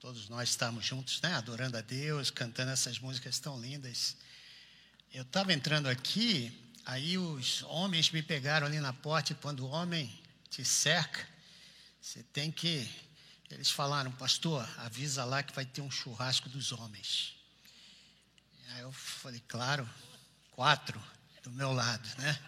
todos 0.00 0.30
nós 0.30 0.48
estarmos 0.48 0.86
juntos, 0.86 1.20
né? 1.20 1.34
Adorando 1.34 1.76
a 1.76 1.82
Deus, 1.82 2.30
cantando 2.30 2.70
essas 2.70 2.98
músicas 2.98 3.38
tão 3.38 3.60
lindas. 3.60 4.16
Eu 5.12 5.22
estava 5.22 5.52
entrando 5.52 5.88
aqui, 5.88 6.50
aí 6.86 7.18
os 7.18 7.62
homens 7.64 8.10
me 8.10 8.22
pegaram 8.22 8.66
ali 8.66 8.80
na 8.80 8.94
porta, 8.94 9.32
e 9.32 9.36
quando 9.36 9.60
o 9.60 9.68
homem 9.68 10.10
te 10.48 10.64
cerca, 10.64 11.28
você 12.00 12.22
tem 12.22 12.50
que. 12.50 12.90
Eles 13.50 13.70
falaram, 13.70 14.10
pastor, 14.12 14.66
avisa 14.78 15.22
lá 15.24 15.42
que 15.42 15.54
vai 15.54 15.66
ter 15.66 15.82
um 15.82 15.90
churrasco 15.90 16.48
dos 16.48 16.72
homens. 16.72 17.34
Aí 18.70 18.80
eu 18.80 18.92
falei, 18.92 19.42
claro, 19.46 19.86
quatro 20.52 21.02
do 21.42 21.50
meu 21.50 21.72
lado, 21.72 22.08
né? 22.16 22.40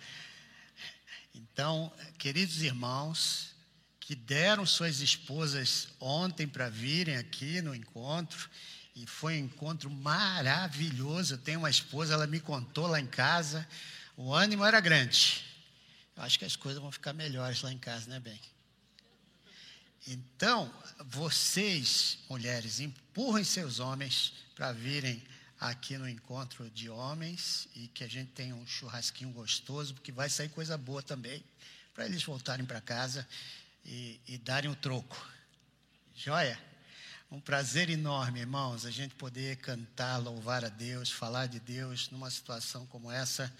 Então, 1.34 1.92
queridos 2.18 2.62
irmãos, 2.62 3.51
que 4.02 4.16
deram 4.16 4.66
suas 4.66 5.00
esposas 5.00 5.88
ontem 6.00 6.46
para 6.46 6.68
virem 6.68 7.16
aqui 7.16 7.62
no 7.62 7.72
encontro, 7.72 8.50
e 8.96 9.06
foi 9.06 9.40
um 9.40 9.44
encontro 9.44 9.88
maravilhoso. 9.88 11.34
Eu 11.34 11.38
tenho 11.38 11.60
uma 11.60 11.70
esposa, 11.70 12.14
ela 12.14 12.26
me 12.26 12.40
contou 12.40 12.88
lá 12.88 13.00
em 13.00 13.06
casa, 13.06 13.66
o 14.16 14.34
ânimo 14.34 14.64
era 14.64 14.80
grande. 14.80 15.44
Eu 16.16 16.24
acho 16.24 16.36
que 16.36 16.44
as 16.44 16.56
coisas 16.56 16.82
vão 16.82 16.90
ficar 16.90 17.12
melhores 17.12 17.62
lá 17.62 17.72
em 17.72 17.78
casa, 17.78 18.10
né, 18.10 18.18
bem? 18.18 18.40
Então, 20.08 20.72
vocês, 21.06 22.18
mulheres, 22.28 22.80
empurrem 22.80 23.44
seus 23.44 23.78
homens 23.78 24.32
para 24.56 24.72
virem 24.72 25.22
aqui 25.60 25.96
no 25.96 26.08
encontro 26.08 26.68
de 26.70 26.90
homens 26.90 27.68
e 27.76 27.86
que 27.86 28.02
a 28.02 28.08
gente 28.08 28.32
tenha 28.32 28.54
um 28.56 28.66
churrasquinho 28.66 29.30
gostoso, 29.30 29.94
porque 29.94 30.10
vai 30.10 30.28
sair 30.28 30.48
coisa 30.48 30.76
boa 30.76 31.04
também, 31.04 31.42
para 31.94 32.04
eles 32.04 32.24
voltarem 32.24 32.66
para 32.66 32.80
casa 32.80 33.26
e, 33.84 34.20
e 34.26 34.38
darem 34.38 34.70
o 34.70 34.76
troco. 34.76 35.16
Joia? 36.14 36.58
Um 37.30 37.40
prazer 37.40 37.88
enorme, 37.88 38.40
irmãos, 38.40 38.84
a 38.84 38.90
gente 38.90 39.14
poder 39.14 39.56
cantar, 39.56 40.18
louvar 40.18 40.64
a 40.64 40.68
Deus, 40.68 41.10
falar 41.10 41.46
de 41.46 41.58
Deus 41.58 42.10
numa 42.10 42.30
situação 42.30 42.84
como 42.86 43.10
essa, 43.10 43.50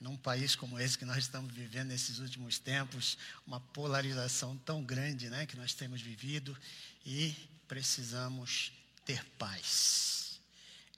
num 0.00 0.16
país 0.16 0.54
como 0.54 0.78
esse 0.78 0.96
que 0.96 1.04
nós 1.04 1.18
estamos 1.18 1.52
vivendo 1.52 1.88
nesses 1.88 2.20
últimos 2.20 2.58
tempos, 2.58 3.18
uma 3.44 3.58
polarização 3.58 4.56
tão 4.58 4.84
grande 4.84 5.28
né, 5.28 5.44
que 5.44 5.56
nós 5.56 5.74
temos 5.74 6.00
vivido 6.00 6.56
e 7.04 7.34
precisamos 7.66 8.72
ter 9.04 9.24
paz. 9.38 10.38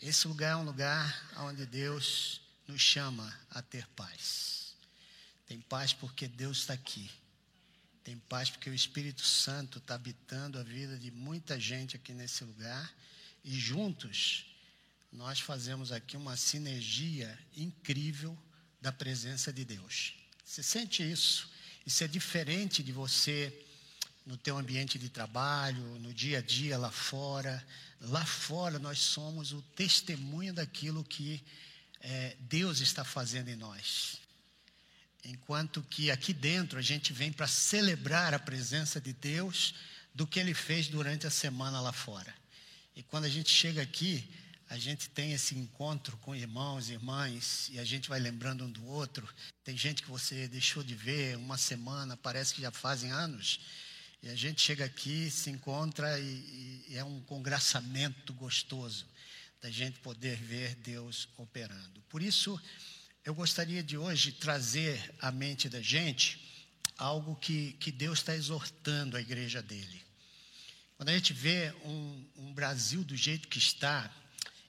Esse 0.03 0.29
lugar 0.29 0.53
é 0.53 0.57
um 0.57 0.65
lugar 0.65 1.33
onde 1.39 1.65
Deus 1.65 2.43
nos 2.67 2.81
chama 2.81 3.35
a 3.51 3.63
ter 3.63 3.87
paz. 3.89 4.75
Tem 5.47 5.61
paz 5.63 5.95
porque 5.95 6.29
Deus 6.29 6.59
está 6.59 6.75
aqui. 6.75 7.11
Tem 8.05 8.17
paz 8.17 8.51
porque 8.51 8.71
o 8.71 8.75
Espírito 8.75 9.23
Santo 9.23 9.79
está 9.79 9.95
habitando 9.95 10.59
a 10.59 10.63
vida 10.63 10.99
de 10.99 11.11
muita 11.11 11.59
gente 11.59 11.97
aqui 11.97 12.13
nesse 12.13 12.45
lugar 12.45 12.93
e 13.45 13.59
juntos 13.59 14.47
nós 15.13 15.41
fazemos 15.41 15.91
aqui 15.93 16.17
uma 16.17 16.37
sinergia 16.37 17.39
incrível 17.57 18.37
da 18.81 18.93
presença 18.93 19.53
de 19.53 19.65
Deus. 19.65 20.15
Você 20.45 20.63
sente 20.63 21.03
isso? 21.03 21.51
Isso 21.85 22.05
é 22.05 22.09
diferente 22.09 22.83
de 22.83 22.93
você 22.93 23.67
no 24.27 24.37
teu 24.37 24.59
ambiente 24.59 24.99
de 24.99 25.09
trabalho, 25.09 25.83
no 26.01 26.13
dia 26.13 26.39
a 26.39 26.43
dia 26.43 26.77
lá 26.77 26.91
fora. 26.91 27.67
Lá 28.01 28.25
fora 28.25 28.79
nós 28.79 28.99
somos 28.99 29.53
o 29.53 29.63
testemunho 29.75 30.53
daquilo 30.53 31.03
que 31.03 31.43
é, 32.01 32.37
Deus 32.41 32.81
está 32.81 33.05
fazendo 33.05 33.49
em 33.49 33.57
nós. 33.57 34.21
Enquanto 35.25 35.83
que 35.83 36.11
aqui 36.11 36.33
dentro 36.33 36.79
a 36.79 36.83
gente 36.83 37.13
vem 37.13 37.33
para 37.33 37.47
celebrar 37.47 38.33
a 38.35 38.39
presença 38.39 39.01
de 39.01 39.13
Deus 39.13 39.75
do 40.15 40.27
que 40.27 40.39
ele 40.39 40.55
fez 40.55 40.89
durante 40.89 41.27
a 41.27 41.31
semana 41.31 41.81
lá 41.81 41.93
fora. 41.93 42.35
E 42.95 43.03
quando 43.03 43.25
a 43.25 43.29
gente 43.29 43.51
chega 43.51 43.83
aqui, 43.83 44.29
a 44.69 44.77
gente 44.77 45.09
tem 45.11 45.33
esse 45.33 45.55
encontro 45.55 46.17
com 46.19 46.35
irmãos 46.35 46.89
e 46.89 46.93
irmãs 46.93 47.69
e 47.73 47.79
a 47.79 47.85
gente 47.85 48.09
vai 48.09 48.21
lembrando 48.21 48.65
um 48.65 48.71
do 48.71 48.85
outro. 48.87 49.27
Tem 49.65 49.77
gente 49.77 50.03
que 50.03 50.11
você 50.11 50.47
deixou 50.49 50.83
de 50.83 50.95
ver 50.95 51.37
uma 51.37 51.57
semana, 51.57 52.17
parece 52.17 52.55
que 52.55 52.61
já 52.61 52.71
fazem 52.71 53.11
anos. 53.11 53.61
E 54.23 54.29
a 54.29 54.35
gente 54.35 54.61
chega 54.61 54.85
aqui, 54.85 55.31
se 55.31 55.49
encontra 55.49 56.19
e, 56.19 56.85
e 56.89 56.97
é 56.97 57.05
um 57.05 57.21
congraçamento 57.21 58.33
gostoso 58.35 59.07
da 59.61 59.71
gente 59.71 60.01
poder 60.01 60.37
ver 60.37 60.75
Deus 60.77 61.29
operando. 61.37 62.03
Por 62.09 62.21
isso, 62.21 62.61
eu 63.25 63.35
gostaria 63.35 63.83
de 63.83 63.97
hoje 63.97 64.33
trazer 64.33 65.15
à 65.21 65.31
mente 65.31 65.69
da 65.69 65.81
gente 65.81 66.41
algo 66.97 67.37
que, 67.37 67.73
que 67.75 67.93
Deus 67.93 68.19
está 68.19 68.35
exortando 68.35 69.17
a 69.17 69.21
igreja 69.21 69.63
dele. 69.63 70.03
Quando 70.97 71.11
a 71.11 71.13
gente 71.13 71.33
vê 71.33 71.73
um, 71.85 72.25
um 72.37 72.53
Brasil 72.53 73.05
do 73.05 73.17
jeito 73.17 73.47
que 73.47 73.59
está, 73.59 74.11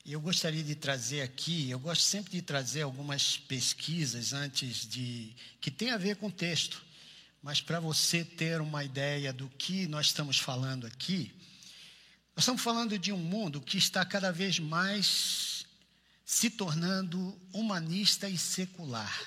eu 0.05 0.21
gostaria 0.21 0.63
de 0.63 0.75
trazer 0.75 1.21
aqui, 1.21 1.69
eu 1.69 1.79
gosto 1.79 2.03
sempre 2.03 2.31
de 2.31 2.41
trazer 2.41 2.83
algumas 2.83 3.37
pesquisas 3.37 4.33
antes 4.33 4.87
de. 4.87 5.35
que 5.59 5.71
tem 5.71 5.91
a 5.91 5.97
ver 5.97 6.17
com 6.17 6.27
o 6.27 6.31
texto, 6.31 6.83
mas 7.41 7.61
para 7.61 7.79
você 7.79 8.23
ter 8.23 8.61
uma 8.61 8.83
ideia 8.83 9.31
do 9.33 9.49
que 9.49 9.87
nós 9.87 10.07
estamos 10.07 10.37
falando 10.37 10.85
aqui, 10.85 11.31
nós 12.35 12.43
estamos 12.43 12.61
falando 12.61 12.97
de 12.97 13.11
um 13.11 13.17
mundo 13.17 13.61
que 13.61 13.77
está 13.77 14.05
cada 14.05 14.31
vez 14.31 14.59
mais 14.59 15.48
se 16.29 16.47
tornando 16.47 17.35
humanista 17.51 18.29
e 18.29 18.37
secular. 18.37 19.19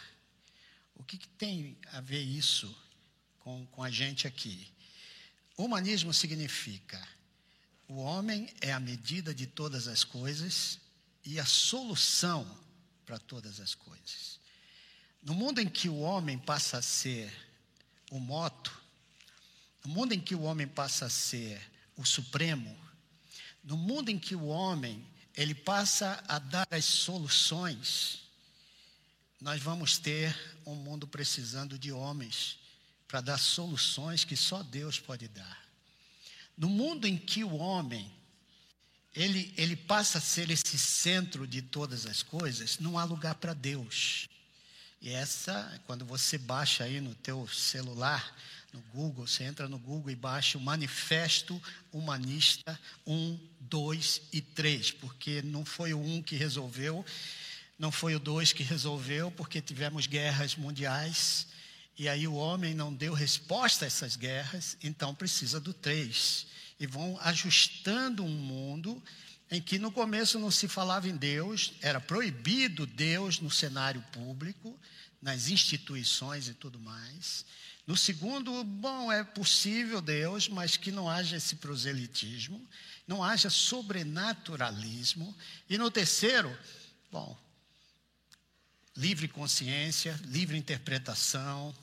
O 0.94 1.02
que, 1.02 1.18
que 1.18 1.26
tem 1.30 1.76
a 1.90 2.00
ver 2.00 2.22
isso 2.22 2.72
com, 3.40 3.66
com 3.66 3.82
a 3.82 3.90
gente 3.90 4.24
aqui? 4.28 4.72
Humanismo 5.58 6.14
significa 6.14 7.04
o 7.88 7.96
homem 7.96 8.48
é 8.60 8.72
a 8.72 8.78
medida 8.78 9.34
de 9.34 9.48
todas 9.48 9.88
as 9.88 10.04
coisas 10.04 10.78
e 11.24 11.40
a 11.40 11.44
solução 11.44 12.46
para 13.04 13.18
todas 13.18 13.58
as 13.58 13.74
coisas. 13.74 14.38
No 15.24 15.34
mundo 15.34 15.60
em 15.60 15.68
que 15.68 15.88
o 15.88 15.98
homem 15.98 16.38
passa 16.38 16.78
a 16.78 16.82
ser 16.82 17.34
o 18.12 18.20
moto, 18.20 18.72
no 19.84 19.90
mundo 19.90 20.12
em 20.12 20.20
que 20.20 20.36
o 20.36 20.42
homem 20.42 20.68
passa 20.68 21.06
a 21.06 21.10
ser 21.10 21.60
o 21.96 22.04
supremo, 22.04 22.78
no 23.64 23.76
mundo 23.76 24.08
em 24.08 24.20
que 24.20 24.36
o 24.36 24.46
homem 24.46 25.04
ele 25.36 25.54
passa 25.54 26.22
a 26.28 26.38
dar 26.38 26.66
as 26.70 26.84
soluções, 26.84 28.20
nós 29.40 29.60
vamos 29.60 29.98
ter 29.98 30.36
um 30.66 30.74
mundo 30.74 31.06
precisando 31.06 31.78
de 31.78 31.90
homens 31.90 32.58
para 33.08 33.20
dar 33.20 33.38
soluções 33.38 34.24
que 34.24 34.36
só 34.36 34.62
Deus 34.62 34.98
pode 34.98 35.28
dar. 35.28 35.62
No 36.56 36.68
mundo 36.68 37.06
em 37.06 37.16
que 37.16 37.42
o 37.42 37.56
homem 37.56 38.10
ele, 39.14 39.52
ele 39.56 39.76
passa 39.76 40.18
a 40.18 40.20
ser 40.20 40.50
esse 40.50 40.78
centro 40.78 41.46
de 41.46 41.60
todas 41.60 42.06
as 42.06 42.22
coisas, 42.22 42.78
não 42.78 42.98
há 42.98 43.04
lugar 43.04 43.34
para 43.34 43.52
Deus. 43.52 44.26
E 45.00 45.10
essa, 45.10 45.80
quando 45.86 46.04
você 46.04 46.38
baixa 46.38 46.84
aí 46.84 47.00
no 47.00 47.14
teu 47.16 47.46
celular, 47.48 48.34
no 48.72 48.80
Google, 48.92 49.26
você 49.26 49.44
entra 49.44 49.68
no 49.68 49.78
Google 49.78 50.10
e 50.10 50.16
baixa 50.16 50.56
o 50.56 50.60
Manifesto 50.60 51.60
Humanista 51.92 52.78
1, 53.06 53.38
2 53.60 54.22
e 54.32 54.40
3, 54.40 54.92
porque 54.92 55.42
não 55.42 55.64
foi 55.64 55.92
o 55.92 56.00
1 56.00 56.22
que 56.22 56.36
resolveu, 56.36 57.04
não 57.78 57.92
foi 57.92 58.14
o 58.14 58.20
2 58.20 58.52
que 58.52 58.62
resolveu, 58.62 59.30
porque 59.30 59.60
tivemos 59.60 60.06
guerras 60.06 60.56
mundiais, 60.56 61.46
e 61.98 62.08
aí 62.08 62.26
o 62.26 62.34
homem 62.34 62.74
não 62.74 62.92
deu 62.92 63.12
resposta 63.12 63.84
a 63.84 63.88
essas 63.88 64.16
guerras, 64.16 64.76
então 64.82 65.14
precisa 65.14 65.60
do 65.60 65.74
3. 65.74 66.46
E 66.80 66.86
vão 66.86 67.18
ajustando 67.20 68.24
um 68.24 68.30
mundo 68.30 69.02
em 69.50 69.60
que 69.60 69.78
no 69.78 69.92
começo 69.92 70.38
não 70.38 70.50
se 70.50 70.66
falava 70.66 71.08
em 71.08 71.16
Deus, 71.16 71.74
era 71.82 72.00
proibido 72.00 72.86
Deus 72.86 73.38
no 73.38 73.50
cenário 73.50 74.02
público, 74.10 74.78
nas 75.20 75.48
instituições 75.48 76.48
e 76.48 76.54
tudo 76.54 76.80
mais. 76.80 77.44
No 77.86 77.96
segundo, 77.96 78.62
bom, 78.62 79.10
é 79.10 79.24
possível 79.24 80.00
Deus, 80.00 80.48
mas 80.48 80.76
que 80.76 80.92
não 80.92 81.08
haja 81.08 81.36
esse 81.36 81.56
proselitismo, 81.56 82.64
não 83.06 83.24
haja 83.24 83.50
sobrenaturalismo. 83.50 85.36
E 85.68 85.76
no 85.76 85.90
terceiro, 85.90 86.56
bom, 87.10 87.36
livre 88.96 89.26
consciência, 89.26 90.18
livre 90.26 90.56
interpretação, 90.56 91.74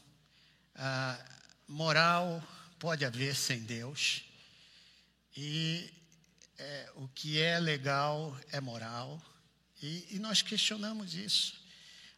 ah, 0.76 1.20
moral 1.68 2.42
pode 2.80 3.04
haver 3.04 3.36
sem 3.36 3.60
Deus. 3.60 4.24
E 5.36 5.92
é, 6.58 6.92
o 6.96 7.10
que 7.10 7.42
é 7.42 7.60
legal 7.60 8.38
é 8.52 8.62
moral. 8.62 9.22
E, 9.82 10.08
e 10.12 10.20
nós 10.20 10.42
questionamos 10.42 11.14
isso. 11.14 11.60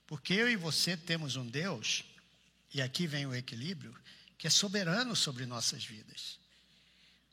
Porque 0.05 0.33
eu 0.33 0.49
e 0.49 0.55
você 0.55 0.95
temos 0.95 1.35
um 1.35 1.47
Deus 1.47 2.03
e 2.73 2.81
aqui 2.81 3.07
vem 3.07 3.25
o 3.25 3.35
equilíbrio, 3.35 3.95
que 4.37 4.47
é 4.47 4.49
soberano 4.49 5.15
sobre 5.15 5.45
nossas 5.45 5.83
vidas. 5.83 6.39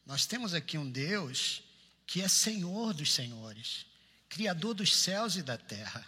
Nós 0.04 0.26
temos 0.26 0.54
aqui 0.54 0.76
um 0.76 0.90
Deus 0.90 1.62
que 2.06 2.22
é 2.22 2.28
Senhor 2.28 2.94
dos 2.94 3.12
senhores, 3.12 3.86
Criador 4.28 4.74
dos 4.74 4.94
céus 4.94 5.36
e 5.36 5.42
da 5.42 5.56
terra. 5.56 6.06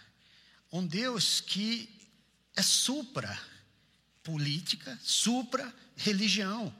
Um 0.71 0.85
Deus 0.85 1.41
que 1.41 1.89
é 2.55 2.61
supra 2.61 3.39
política, 4.23 4.99
supra 5.01 5.73
religião. 5.95 6.73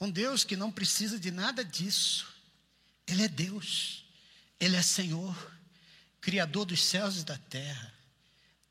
Um 0.00 0.10
Deus 0.10 0.44
que 0.44 0.56
não 0.56 0.72
precisa 0.72 1.18
de 1.18 1.30
nada 1.30 1.64
disso. 1.64 2.26
Ele 3.06 3.24
é 3.24 3.28
Deus, 3.28 4.04
Ele 4.58 4.76
é 4.76 4.82
Senhor, 4.82 5.36
Criador 6.20 6.64
dos 6.66 6.82
céus 6.82 7.18
e 7.18 7.24
da 7.24 7.36
terra, 7.36 7.92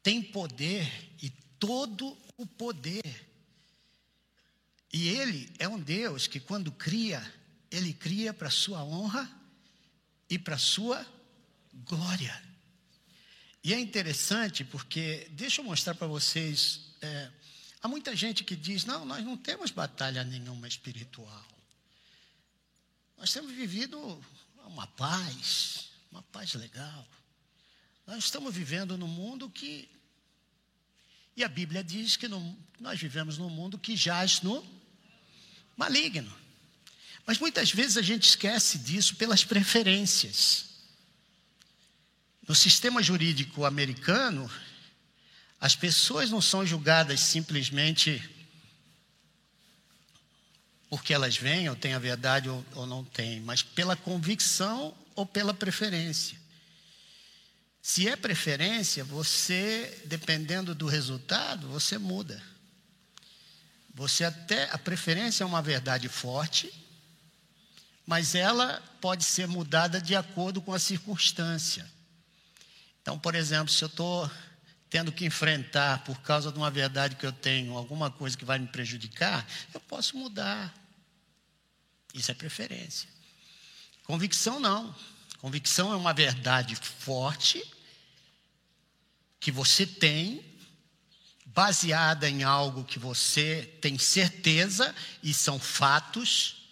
tem 0.02 0.22
poder 0.22 0.88
e 1.22 1.30
todo 1.60 2.18
o 2.40 2.46
poder. 2.48 3.28
E 4.92 5.10
Ele 5.10 5.52
é 5.60 5.68
um 5.68 5.80
Deus 5.80 6.26
que, 6.26 6.40
quando 6.40 6.72
cria, 6.72 7.22
Ele 7.70 7.94
cria 7.94 8.34
para 8.34 8.50
sua 8.50 8.84
honra 8.84 9.30
e 10.30 10.40
para 10.40 10.58
sua 10.58 11.06
glória. 11.86 12.42
E 13.62 13.74
é 13.74 13.80
interessante 13.80 14.64
porque, 14.64 15.28
deixa 15.32 15.60
eu 15.60 15.66
mostrar 15.66 15.94
para 15.94 16.08
vocês, 16.08 16.96
é, 17.02 17.30
há 17.82 17.88
muita 17.90 18.16
gente 18.16 18.44
que 18.44 18.56
diz: 18.56 18.86
não, 18.86 19.06
nós 19.06 19.24
não 19.24 19.36
temos 19.36 19.70
batalha 19.70 20.24
nenhuma 20.24 20.68
espiritual. 20.68 21.46
Nós 23.18 23.34
temos 23.34 23.52
vivido 23.52 24.24
uma 24.66 24.88
paz, 24.88 25.90
uma 26.10 26.24
paz 26.24 26.54
legal. 26.54 27.06
Nós 28.08 28.24
estamos 28.24 28.56
vivendo 28.56 28.98
num 28.98 29.08
mundo 29.08 29.50
que. 29.50 29.90
E 31.36 31.44
a 31.44 31.48
Bíblia 31.48 31.84
diz 31.84 32.16
que 32.18 32.28
no, 32.28 32.58
nós 32.80 33.00
vivemos 33.00 33.38
num 33.38 33.50
mundo 33.50 33.78
que 33.78 33.96
jaz 33.96 34.42
no 34.42 34.66
maligno. 35.76 36.34
Mas 37.26 37.38
muitas 37.38 37.72
vezes 37.72 37.96
a 37.98 38.02
gente 38.02 38.28
esquece 38.28 38.80
disso 38.80 39.16
pelas 39.16 39.44
preferências. 39.44 40.66
No 42.48 42.56
sistema 42.56 43.04
jurídico 43.04 43.66
americano, 43.66 44.50
as 45.62 45.76
pessoas 45.76 46.32
não 46.32 46.42
são 46.42 46.66
julgadas 46.66 47.20
simplesmente 47.20 48.28
porque 50.90 51.14
elas 51.14 51.38
vêm 51.38 51.70
ou 51.70 51.76
têm 51.76 51.94
a 51.94 52.00
verdade 52.00 52.50
ou, 52.50 52.66
ou 52.74 52.88
não 52.88 53.06
têm, 53.06 53.40
mas 53.42 53.62
pela 53.62 53.96
convicção 53.96 54.96
ou 55.16 55.26
pela 55.26 55.54
preferência. 55.54 56.39
Se 57.82 58.08
é 58.08 58.16
preferência, 58.16 59.04
você, 59.04 60.04
dependendo 60.06 60.76
do 60.76 60.86
resultado, 60.86 61.68
você 61.68 61.98
muda. 61.98 62.42
Você 63.94 64.24
até 64.24 64.70
a 64.72 64.78
preferência 64.78 65.44
é 65.44 65.48
uma 65.48 65.62
verdade 65.62 66.08
forte, 66.08 66.72
mas 68.06 68.36
ela 68.36 68.82
pode 69.02 69.24
ser 69.24 69.48
mudada 69.48 70.02
de 70.02 70.16
acordo 70.16 70.62
com 70.62 70.74
a 70.74 70.80
circunstância. 70.80 71.90
Então, 73.02 73.18
por 73.18 73.36
exemplo, 73.36 73.72
se 73.72 73.84
eu 73.84 73.88
estou 73.88 74.30
tendo 74.90 75.12
que 75.12 75.26
enfrentar 75.26 76.04
por 76.04 76.20
causa 76.22 76.52
de 76.52 76.58
uma 76.58 76.72
verdade 76.72 77.16
que 77.16 77.26
eu 77.26 77.32
tenho, 77.32 77.78
alguma 77.78 78.10
coisa 78.10 78.38
que 78.38 78.46
vai 78.46 78.58
me 78.58 78.68
prejudicar, 78.68 79.48
eu 79.74 79.80
posso 79.80 80.18
mudar. 80.18 80.74
Isso 82.14 82.32
é 82.32 82.34
preferência. 82.34 83.08
Convicção 84.04 84.60
não. 84.60 84.96
Convicção 85.40 85.92
é 85.92 85.96
uma 85.96 86.14
verdade 86.14 86.76
forte 86.76 87.64
que 89.40 89.52
você 89.52 89.86
tem, 89.86 90.46
baseada 91.46 92.30
em 92.30 92.44
algo 92.44 92.84
que 92.84 93.00
você 93.00 93.78
tem 93.82 93.98
certeza 93.98 94.94
e 95.24 95.34
são 95.34 95.58
fatos. 95.58 96.70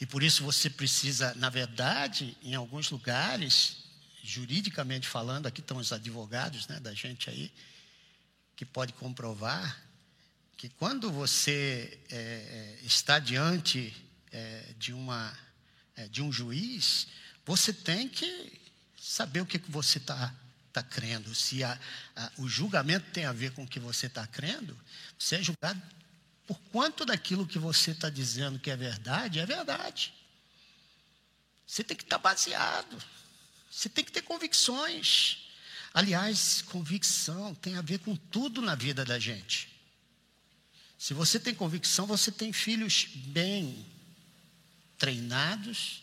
E 0.00 0.06
por 0.06 0.22
isso 0.22 0.44
você 0.44 0.70
precisa, 0.70 1.34
na 1.34 1.50
verdade, 1.50 2.36
em 2.42 2.54
alguns 2.54 2.90
lugares, 2.90 3.78
juridicamente 4.22 5.08
falando, 5.08 5.46
aqui 5.46 5.60
estão 5.60 5.78
os 5.78 5.92
advogados 5.92 6.68
né, 6.68 6.78
da 6.80 6.94
gente 6.94 7.30
aí, 7.30 7.52
que 8.54 8.64
pode 8.64 8.92
comprovar 8.92 9.88
que 10.58 10.68
quando 10.68 11.10
você 11.10 12.00
é, 12.10 12.78
está 12.82 13.20
diante 13.20 13.94
é, 14.32 14.74
de, 14.76 14.92
uma, 14.92 15.32
de 16.06 16.22
um 16.22 16.30
juiz, 16.30 17.08
você 17.44 17.72
tem 17.72 18.08
que 18.08 18.60
saber 19.00 19.40
o 19.40 19.46
que, 19.46 19.58
que 19.58 19.70
você 19.70 19.98
está 19.98 20.34
tá 20.72 20.82
crendo. 20.82 21.34
Se 21.34 21.64
a, 21.64 21.78
a, 22.14 22.32
o 22.38 22.48
julgamento 22.48 23.10
tem 23.10 23.24
a 23.24 23.32
ver 23.32 23.52
com 23.52 23.64
o 23.64 23.66
que 23.66 23.80
você 23.80 24.06
está 24.06 24.26
crendo, 24.26 24.78
você 25.18 25.36
é 25.36 25.42
julgado 25.42 25.82
por 26.46 26.58
quanto 26.72 27.04
daquilo 27.04 27.46
que 27.46 27.58
você 27.58 27.90
está 27.90 28.08
dizendo 28.08 28.58
que 28.58 28.70
é 28.70 28.76
verdade, 28.76 29.38
é 29.38 29.46
verdade. 29.46 30.14
Você 31.66 31.84
tem 31.84 31.96
que 31.96 32.02
estar 32.02 32.18
tá 32.18 32.22
baseado. 32.22 33.02
Você 33.70 33.88
tem 33.88 34.04
que 34.04 34.12
ter 34.12 34.22
convicções. 34.22 35.38
Aliás, 35.92 36.62
convicção 36.62 37.54
tem 37.54 37.76
a 37.76 37.82
ver 37.82 37.98
com 37.98 38.16
tudo 38.16 38.62
na 38.62 38.74
vida 38.74 39.04
da 39.04 39.18
gente. 39.18 39.68
Se 40.98 41.12
você 41.12 41.38
tem 41.38 41.54
convicção, 41.54 42.06
você 42.06 42.32
tem 42.32 42.52
filhos 42.52 43.06
bem 43.14 43.86
treinados, 44.98 46.02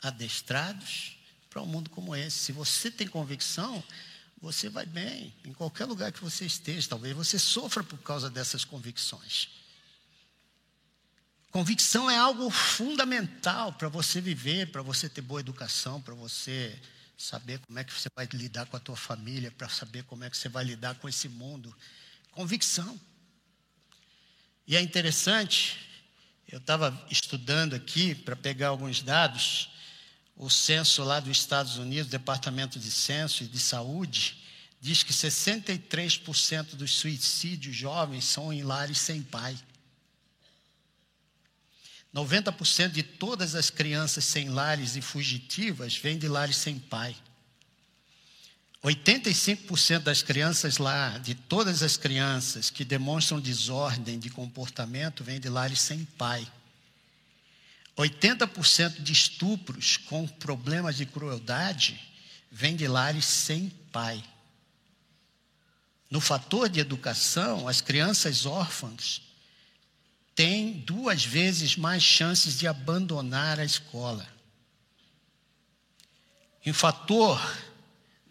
adestrados 0.00 1.18
para 1.50 1.60
um 1.60 1.66
mundo 1.66 1.90
como 1.90 2.14
esse. 2.14 2.38
Se 2.38 2.52
você 2.52 2.90
tem 2.90 3.06
convicção, 3.06 3.82
você 4.40 4.68
vai 4.68 4.86
bem 4.86 5.34
em 5.44 5.52
qualquer 5.52 5.84
lugar 5.84 6.12
que 6.12 6.22
você 6.22 6.46
esteja. 6.46 6.88
Talvez 6.88 7.14
você 7.14 7.38
sofra 7.38 7.82
por 7.82 7.98
causa 7.98 8.30
dessas 8.30 8.64
convicções. 8.64 9.48
Convicção 11.50 12.10
é 12.10 12.16
algo 12.16 12.50
fundamental 12.50 13.72
para 13.72 13.88
você 13.88 14.20
viver, 14.20 14.70
para 14.70 14.82
você 14.82 15.08
ter 15.08 15.22
boa 15.22 15.40
educação, 15.40 16.00
para 16.00 16.14
você 16.14 16.78
saber 17.16 17.58
como 17.60 17.78
é 17.78 17.84
que 17.84 17.92
você 17.92 18.08
vai 18.14 18.28
lidar 18.32 18.66
com 18.66 18.76
a 18.76 18.80
tua 18.80 18.96
família, 18.96 19.50
para 19.50 19.68
saber 19.68 20.04
como 20.04 20.22
é 20.24 20.30
que 20.30 20.36
você 20.36 20.48
vai 20.48 20.62
lidar 20.62 20.94
com 20.96 21.08
esse 21.08 21.28
mundo. 21.28 21.74
Convicção. 22.30 23.00
E 24.66 24.76
é 24.76 24.80
interessante, 24.80 25.87
eu 26.50 26.58
estava 26.58 27.06
estudando 27.10 27.74
aqui 27.74 28.14
para 28.14 28.34
pegar 28.34 28.68
alguns 28.68 29.02
dados, 29.02 29.68
o 30.34 30.48
censo 30.48 31.04
lá 31.04 31.20
dos 31.20 31.36
Estados 31.36 31.76
Unidos, 31.76 32.10
Departamento 32.10 32.78
de 32.78 32.90
Censo 32.90 33.44
e 33.44 33.46
de 33.46 33.58
Saúde, 33.58 34.38
diz 34.80 35.02
que 35.02 35.12
63% 35.12 36.74
dos 36.74 36.92
suicídios 36.92 37.76
jovens 37.76 38.24
são 38.24 38.50
em 38.50 38.62
lares 38.62 38.98
sem 38.98 39.22
pai. 39.22 39.58
90% 42.14 42.92
de 42.92 43.02
todas 43.02 43.54
as 43.54 43.68
crianças 43.68 44.24
sem 44.24 44.48
lares 44.48 44.96
e 44.96 45.02
fugitivas 45.02 45.96
vêm 45.96 46.18
de 46.18 46.28
lares 46.28 46.56
sem 46.56 46.78
pai. 46.78 47.14
85% 48.82 50.00
das 50.00 50.22
crianças 50.22 50.78
lá, 50.78 51.18
de 51.18 51.34
todas 51.34 51.82
as 51.82 51.96
crianças 51.96 52.70
que 52.70 52.84
demonstram 52.84 53.40
desordem 53.40 54.18
de 54.18 54.30
comportamento, 54.30 55.24
vêm 55.24 55.40
de 55.40 55.48
lares 55.48 55.80
sem 55.80 56.04
pai. 56.16 56.46
80% 57.96 59.02
de 59.02 59.12
estupros 59.12 59.96
com 59.96 60.26
problemas 60.26 60.96
de 60.96 61.04
crueldade 61.04 62.00
vêm 62.50 62.76
de 62.76 62.86
lares 62.86 63.24
sem 63.24 63.68
pai. 63.90 64.22
No 66.08 66.20
fator 66.20 66.68
de 66.68 66.78
educação, 66.78 67.66
as 67.66 67.80
crianças 67.80 68.46
órfãs 68.46 69.20
têm 70.36 70.72
duas 70.72 71.24
vezes 71.24 71.76
mais 71.76 72.02
chances 72.02 72.56
de 72.56 72.68
abandonar 72.68 73.58
a 73.58 73.64
escola. 73.64 74.26
Em 76.64 76.72
fator 76.72 77.40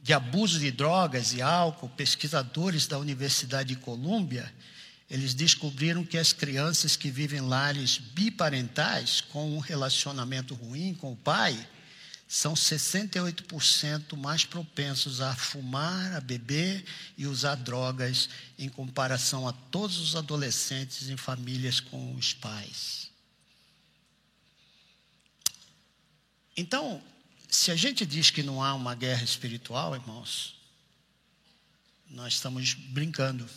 de 0.07 0.13
abuso 0.13 0.57
de 0.57 0.71
drogas 0.71 1.33
e 1.33 1.41
álcool, 1.41 1.89
pesquisadores 1.89 2.87
da 2.87 2.97
Universidade 2.97 3.75
de 3.75 3.81
Colômbia, 3.81 4.49
eles 5.09 5.33
descobriram 5.33 6.05
que 6.05 6.17
as 6.17 6.31
crianças 6.31 6.95
que 6.95 7.11
vivem 7.11 7.39
em 7.39 7.45
lares 7.45 7.97
biparentais 7.97 9.19
com 9.19 9.53
um 9.53 9.59
relacionamento 9.59 10.55
ruim 10.55 10.93
com 10.93 11.11
o 11.11 11.15
pai 11.17 11.59
são 12.25 12.53
68% 12.53 14.15
mais 14.15 14.45
propensos 14.45 15.19
a 15.19 15.35
fumar, 15.35 16.15
a 16.15 16.21
beber 16.21 16.85
e 17.17 17.27
usar 17.27 17.55
drogas 17.55 18.29
em 18.57 18.69
comparação 18.69 19.45
a 19.45 19.51
todos 19.51 19.99
os 19.99 20.15
adolescentes 20.15 21.09
em 21.09 21.17
famílias 21.17 21.81
com 21.81 22.15
os 22.15 22.33
pais. 22.33 23.11
Então, 26.55 27.03
se 27.49 27.71
a 27.71 27.75
gente 27.75 28.05
diz 28.05 28.29
que 28.29 28.43
não 28.43 28.61
há 28.61 28.73
uma 28.73 28.93
guerra 28.93 29.23
espiritual, 29.23 29.95
irmãos, 29.95 30.55
nós 32.09 32.33
estamos 32.33 32.73
brincando. 32.73 33.47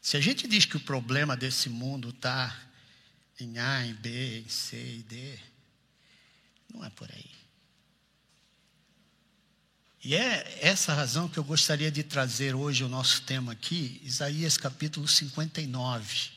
Se 0.00 0.16
a 0.16 0.20
gente 0.20 0.46
diz 0.46 0.64
que 0.64 0.76
o 0.76 0.80
problema 0.80 1.36
desse 1.36 1.68
mundo 1.68 2.10
está 2.10 2.56
em 3.38 3.58
A, 3.58 3.86
em 3.86 3.94
B, 3.94 4.40
em 4.40 4.48
C 4.48 4.76
e 4.76 5.02
D, 5.02 5.38
não 6.72 6.84
é 6.84 6.90
por 6.90 7.10
aí. 7.10 7.30
E 10.04 10.16
é 10.16 10.58
essa 10.60 10.92
razão 10.92 11.28
que 11.28 11.38
eu 11.38 11.44
gostaria 11.44 11.90
de 11.90 12.02
trazer 12.02 12.54
hoje 12.56 12.82
o 12.82 12.88
nosso 12.88 13.22
tema 13.22 13.52
aqui, 13.52 14.00
Isaías 14.02 14.56
capítulo 14.56 15.06
59. 15.06 16.30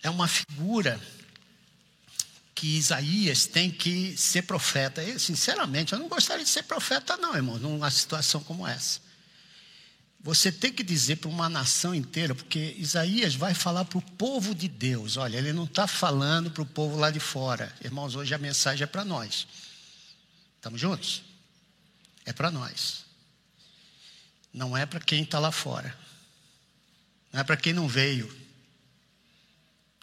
É 0.00 0.08
uma 0.08 0.28
figura 0.28 1.00
que 2.58 2.76
Isaías 2.76 3.46
tem 3.46 3.70
que 3.70 4.16
ser 4.16 4.42
profeta. 4.42 5.00
Eu, 5.00 5.16
sinceramente, 5.20 5.92
eu 5.92 5.98
não 6.00 6.08
gostaria 6.08 6.42
de 6.42 6.50
ser 6.50 6.64
profeta, 6.64 7.16
não, 7.16 7.36
irmão, 7.36 7.56
numa 7.56 7.88
situação 7.88 8.42
como 8.42 8.66
essa. 8.66 8.98
você 10.18 10.50
tem 10.50 10.72
que 10.72 10.82
dizer 10.82 11.16
para 11.16 11.30
uma 11.30 11.48
nação 11.48 11.94
inteira, 11.94 12.34
porque 12.34 12.74
Isaías 12.76 13.36
vai 13.36 13.54
falar 13.54 13.84
para 13.84 13.98
o 13.98 14.02
povo 14.02 14.56
de 14.56 14.66
Deus. 14.66 15.16
Olha, 15.16 15.38
ele 15.38 15.52
não 15.52 15.66
está 15.66 15.86
falando 15.86 16.50
para 16.50 16.62
o 16.64 16.66
povo 16.66 16.98
lá 16.98 17.12
de 17.12 17.20
fora. 17.20 17.72
Irmãos, 17.80 18.16
hoje 18.16 18.34
a 18.34 18.38
mensagem 18.38 18.82
é 18.82 18.88
para 18.88 19.04
nós. 19.04 19.46
Estamos 20.56 20.80
juntos? 20.80 21.22
É 22.26 22.32
para 22.32 22.50
nós. 22.50 23.04
Não 24.52 24.76
é 24.76 24.84
para 24.84 24.98
quem 24.98 25.22
está 25.22 25.38
lá 25.38 25.52
fora. 25.52 25.96
Não 27.32 27.38
é 27.38 27.44
para 27.44 27.56
quem 27.56 27.72
não 27.72 27.86
veio. 27.86 28.28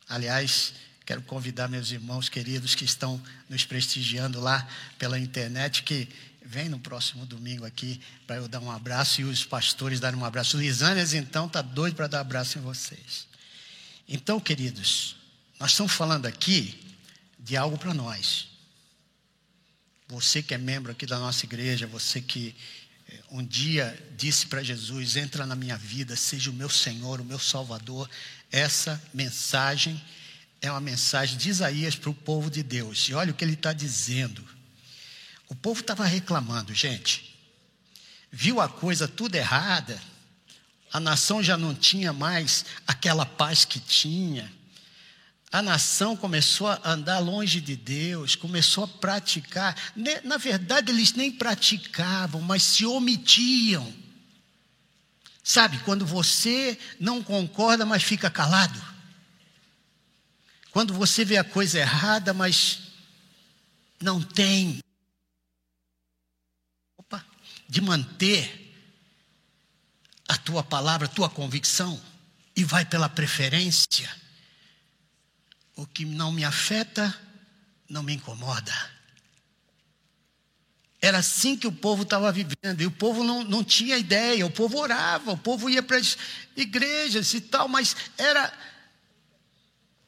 Aliás, 0.07 0.73
quero 1.05 1.21
convidar 1.21 1.67
meus 1.67 1.91
irmãos 1.91 2.29
queridos 2.29 2.75
que 2.75 2.85
estão 2.85 3.21
nos 3.49 3.63
prestigiando 3.63 4.39
lá 4.39 4.67
pela 4.97 5.19
internet 5.19 5.83
que 5.83 6.09
Vem 6.47 6.69
no 6.69 6.79
próximo 6.79 7.25
domingo 7.25 7.65
aqui 7.65 7.99
para 8.27 8.35
eu 8.35 8.47
dar 8.47 8.59
um 8.59 8.69
abraço 8.69 9.19
e 9.19 9.23
os 9.23 9.43
pastores 9.43 9.99
darem 9.99 10.19
um 10.19 10.23
abraço. 10.23 10.57
Lisânias, 10.57 11.11
então, 11.15 11.47
está 11.47 11.59
doido 11.59 11.95
para 11.95 12.05
dar 12.05 12.19
abraço 12.19 12.59
em 12.59 12.61
vocês. 12.61 13.27
Então, 14.07 14.39
queridos, 14.39 15.15
nós 15.59 15.71
estamos 15.71 15.93
falando 15.93 16.27
aqui 16.27 16.95
de 17.39 17.57
algo 17.57 17.79
para 17.79 17.95
nós. 17.95 18.47
Você 20.07 20.43
que 20.43 20.53
é 20.53 20.57
membro 20.59 20.91
aqui 20.91 21.07
da 21.07 21.17
nossa 21.17 21.47
igreja, 21.47 21.87
você 21.87 22.21
que 22.21 22.55
eh, 23.09 23.19
um 23.31 23.43
dia 23.43 23.97
disse 24.15 24.45
para 24.45 24.61
Jesus: 24.61 25.15
entra 25.15 25.47
na 25.47 25.55
minha 25.55 25.75
vida, 25.75 26.15
seja 26.15 26.51
o 26.51 26.53
meu 26.53 26.69
Senhor, 26.69 27.19
o 27.19 27.25
meu 27.25 27.39
Salvador. 27.39 28.07
Essa 28.51 29.01
mensagem 29.11 29.99
é 30.61 30.71
uma 30.71 30.81
mensagem 30.81 31.37
de 31.37 31.49
Isaías 31.49 31.95
para 31.95 32.09
o 32.09 32.13
povo 32.13 32.49
de 32.49 32.63
Deus. 32.63 33.07
E 33.09 33.13
olha 33.13 33.31
o 33.31 33.33
que 33.35 33.43
ele 33.43 33.53
está 33.53 33.73
dizendo. 33.73 34.43
O 35.47 35.55
povo 35.55 35.81
estava 35.81 36.05
reclamando, 36.05 36.73
gente. 36.73 37.35
Viu 38.31 38.59
a 38.59 38.67
coisa 38.67 39.07
tudo 39.07 39.35
errada. 39.35 40.01
A 40.91 40.99
nação 40.99 41.43
já 41.43 41.57
não 41.57 41.75
tinha 41.75 42.11
mais 42.11 42.65
aquela 42.87 43.25
paz 43.25 43.65
que 43.65 43.79
tinha. 43.79 44.51
A 45.51 45.61
nação 45.61 46.17
começou 46.17 46.67
a 46.67 46.81
andar 46.83 47.19
longe 47.19 47.61
de 47.61 47.75
Deus, 47.75 48.35
começou 48.35 48.85
a 48.85 48.87
praticar. 48.87 49.75
Na 50.23 50.37
verdade, 50.37 50.91
eles 50.91 51.13
nem 51.13 51.31
praticavam, 51.31 52.41
mas 52.41 52.63
se 52.63 52.85
omitiam. 52.85 53.93
Sabe, 55.43 55.77
quando 55.79 56.05
você 56.05 56.77
não 56.99 57.21
concorda, 57.21 57.85
mas 57.85 58.03
fica 58.03 58.29
calado. 58.29 58.94
Quando 60.75 60.93
você 60.93 61.23
vê 61.23 61.37
a 61.37 61.43
coisa 61.45 61.79
errada, 61.79 62.33
mas 62.33 62.81
não 64.01 64.21
tem 64.21 64.83
de 67.69 67.79
manter 67.79 68.75
a 70.27 70.37
tua 70.37 70.61
palavra, 70.61 71.07
a 71.07 71.09
tua 71.09 71.29
convicção, 71.29 71.97
e 72.53 72.65
vai 72.65 72.83
pela 72.83 73.07
preferência. 73.07 74.13
O 75.77 75.87
que 75.87 76.03
não 76.03 76.29
me 76.33 76.43
afeta, 76.43 77.17
não 77.87 78.03
me 78.03 78.13
incomoda. 78.13 78.73
Era 81.01 81.19
assim 81.19 81.55
que 81.55 81.67
o 81.67 81.71
povo 81.71 82.03
estava 82.03 82.33
vivendo, 82.33 82.81
e 82.81 82.85
o 82.85 82.91
povo 82.91 83.23
não, 83.23 83.45
não 83.45 83.63
tinha 83.63 83.97
ideia, 83.97 84.45
o 84.45 84.51
povo 84.51 84.77
orava, 84.77 85.31
o 85.31 85.37
povo 85.37 85.69
ia 85.69 85.81
para 85.81 85.95
as 85.95 86.17
igrejas 86.53 87.33
e 87.33 87.39
tal, 87.39 87.69
mas 87.69 87.95
era 88.17 88.74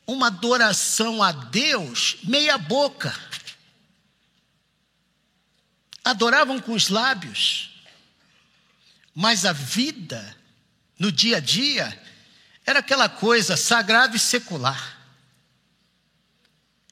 uma 0.08 0.28
adoração 0.28 1.22
a 1.22 1.34
Deus 1.34 2.18
meia 2.24 2.58
boca 2.58 3.14
adoravam 6.04 6.62
com 6.62 6.72
os 6.72 6.88
lábios, 6.88 7.84
mas 9.14 9.46
a 9.46 9.52
vida 9.52 10.36
no 10.98 11.12
dia 11.12 11.38
a 11.38 11.40
dia 11.42 12.02
era 12.66 12.80
aquela 12.80 13.10
coisa 13.10 13.58
sagrada 13.58 14.16
e 14.16 14.20
secular. 14.20 14.98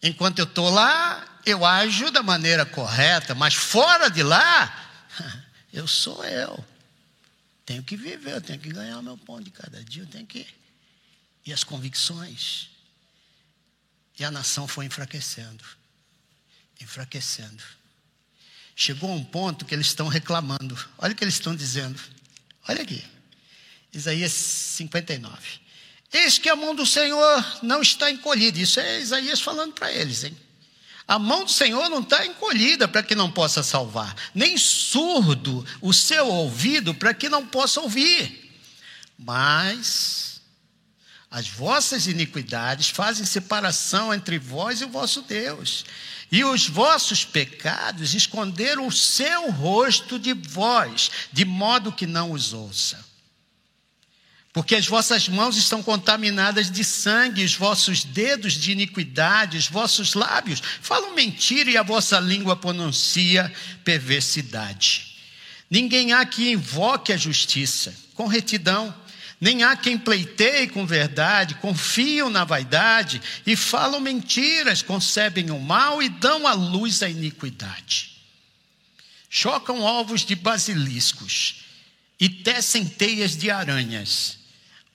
Enquanto 0.03 0.39
eu 0.39 0.45
estou 0.45 0.69
lá, 0.69 1.39
eu 1.45 1.65
ajo 1.65 2.11
da 2.11 2.21
maneira 2.21 2.65
correta, 2.65 3.33
mas 3.33 3.53
fora 3.53 4.09
de 4.09 4.21
lá, 4.21 4.91
eu 5.71 5.87
sou 5.87 6.23
eu. 6.25 6.63
Tenho 7.65 7.83
que 7.83 7.95
viver, 7.95 8.33
eu 8.33 8.41
tenho 8.41 8.59
que 8.59 8.69
ganhar 8.69 8.99
o 8.99 9.03
meu 9.03 9.17
pão 9.17 9.41
de 9.41 9.49
cada 9.49 9.83
dia, 9.83 10.03
eu 10.03 10.07
tenho 10.07 10.25
que. 10.25 10.45
E 11.45 11.53
as 11.53 11.63
convicções. 11.63 12.74
E 14.17 14.23
a 14.23 14.31
nação 14.31 14.67
foi 14.67 14.85
enfraquecendo 14.85 15.63
enfraquecendo. 16.81 17.63
Chegou 18.75 19.09
a 19.09 19.15
um 19.15 19.23
ponto 19.23 19.65
que 19.65 19.73
eles 19.73 19.87
estão 19.87 20.07
reclamando. 20.07 20.77
Olha 20.97 21.13
o 21.13 21.15
que 21.15 21.23
eles 21.23 21.35
estão 21.35 21.55
dizendo. 21.55 21.99
Olha 22.67 22.81
aqui. 22.81 23.03
Isaías 23.93 24.31
59. 24.33 25.37
Eis 26.11 26.37
que 26.37 26.49
a 26.49 26.55
mão 26.55 26.75
do 26.75 26.85
Senhor 26.85 27.63
não 27.63 27.81
está 27.81 28.11
encolhida. 28.11 28.59
Isso 28.59 28.79
é 28.79 28.99
Isaías 28.99 29.39
falando 29.39 29.73
para 29.73 29.91
eles, 29.91 30.23
hein? 30.23 30.37
A 31.07 31.19
mão 31.19 31.45
do 31.45 31.51
Senhor 31.51 31.87
não 31.87 32.01
está 32.01 32.25
encolhida 32.25 32.87
para 32.87 33.03
que 33.03 33.13
não 33.13 33.31
possa 33.31 33.61
salvar, 33.61 34.15
nem 34.33 34.57
surdo 34.57 35.63
o 35.79 35.93
seu 35.93 36.27
ouvido 36.27 36.95
para 36.95 37.13
que 37.13 37.29
não 37.29 37.45
possa 37.45 37.79
ouvir. 37.79 38.51
Mas 39.17 40.34
as 41.35 41.49
vossas 41.49 42.07
iniquidades 42.07 42.87
fazem 42.87 43.25
separação 43.25 44.13
entre 44.13 44.39
vós 44.39 44.79
e 44.79 44.85
o 44.85 44.89
vosso 44.89 45.21
Deus 45.21 45.83
e 46.31 46.45
os 46.45 46.65
vossos 46.65 47.25
pecados 47.25 48.13
esconderam 48.13 48.87
o 48.87 48.91
seu 48.91 49.51
rosto 49.51 50.17
de 50.17 50.31
vós, 50.31 51.11
de 51.33 51.43
modo 51.43 51.91
que 51.91 52.07
não 52.07 52.31
os 52.31 52.53
ouça. 52.53 53.03
Porque 54.53 54.75
as 54.75 54.87
vossas 54.87 55.27
mãos 55.27 55.57
estão 55.57 55.83
contaminadas 55.83 56.71
de 56.71 56.85
sangue, 56.85 57.43
os 57.43 57.53
vossos 57.53 58.05
dedos 58.05 58.53
de 58.53 58.71
iniquidade, 58.71 59.57
os 59.57 59.67
vossos 59.67 60.13
lábios 60.13 60.63
falam 60.81 61.13
mentira 61.13 61.69
e 61.69 61.75
a 61.75 61.83
vossa 61.83 62.17
língua 62.17 62.55
pronuncia 62.55 63.53
perversidade. 63.83 65.17
Ninguém 65.69 66.13
há 66.13 66.25
que 66.25 66.49
invoque 66.49 67.11
a 67.11 67.17
justiça 67.17 67.93
com 68.13 68.25
retidão 68.25 68.95
nem 69.39 69.63
há 69.63 69.75
quem 69.75 69.97
pleiteie 69.97 70.67
com 70.67 70.85
verdade, 70.85 71.55
confiam 71.55 72.29
na 72.29 72.43
vaidade 72.43 73.21
e 73.45 73.55
falam 73.55 73.99
mentiras, 73.99 74.81
concebem 74.81 75.51
o 75.51 75.59
mal 75.59 76.01
e 76.01 76.09
dão 76.09 76.47
à 76.47 76.53
luz 76.53 77.03
a 77.03 77.09
iniquidade. 77.09 78.11
Chocam 79.29 79.81
ovos 79.81 80.23
de 80.25 80.35
basiliscos 80.35 81.65
e 82.19 82.29
tecem 82.29 82.85
teias 82.85 83.35
de 83.35 83.51
aranhas. 83.51 84.37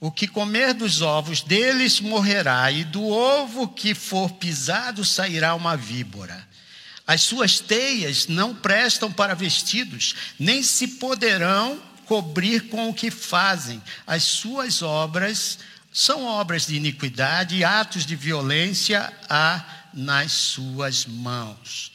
O 0.00 0.10
que 0.10 0.26
comer 0.26 0.72
dos 0.72 1.02
ovos 1.02 1.42
deles 1.42 2.00
morrerá, 2.00 2.72
e 2.72 2.84
do 2.84 3.06
ovo 3.06 3.68
que 3.68 3.94
for 3.94 4.30
pisado 4.32 5.04
sairá 5.04 5.54
uma 5.54 5.76
víbora. 5.76 6.48
As 7.06 7.20
suas 7.20 7.60
teias 7.60 8.26
não 8.26 8.54
prestam 8.54 9.12
para 9.12 9.34
vestidos, 9.34 10.14
nem 10.38 10.62
se 10.62 10.86
poderão 10.88 11.82
cobrir 12.10 12.62
com 12.62 12.88
o 12.88 12.92
que 12.92 13.08
fazem. 13.08 13.80
As 14.04 14.24
suas 14.24 14.82
obras 14.82 15.60
são 15.92 16.24
obras 16.24 16.66
de 16.66 16.74
iniquidade 16.74 17.54
e 17.54 17.62
atos 17.62 18.04
de 18.04 18.16
violência 18.16 19.12
há 19.28 19.64
nas 19.94 20.32
suas 20.32 21.06
mãos. 21.06 21.92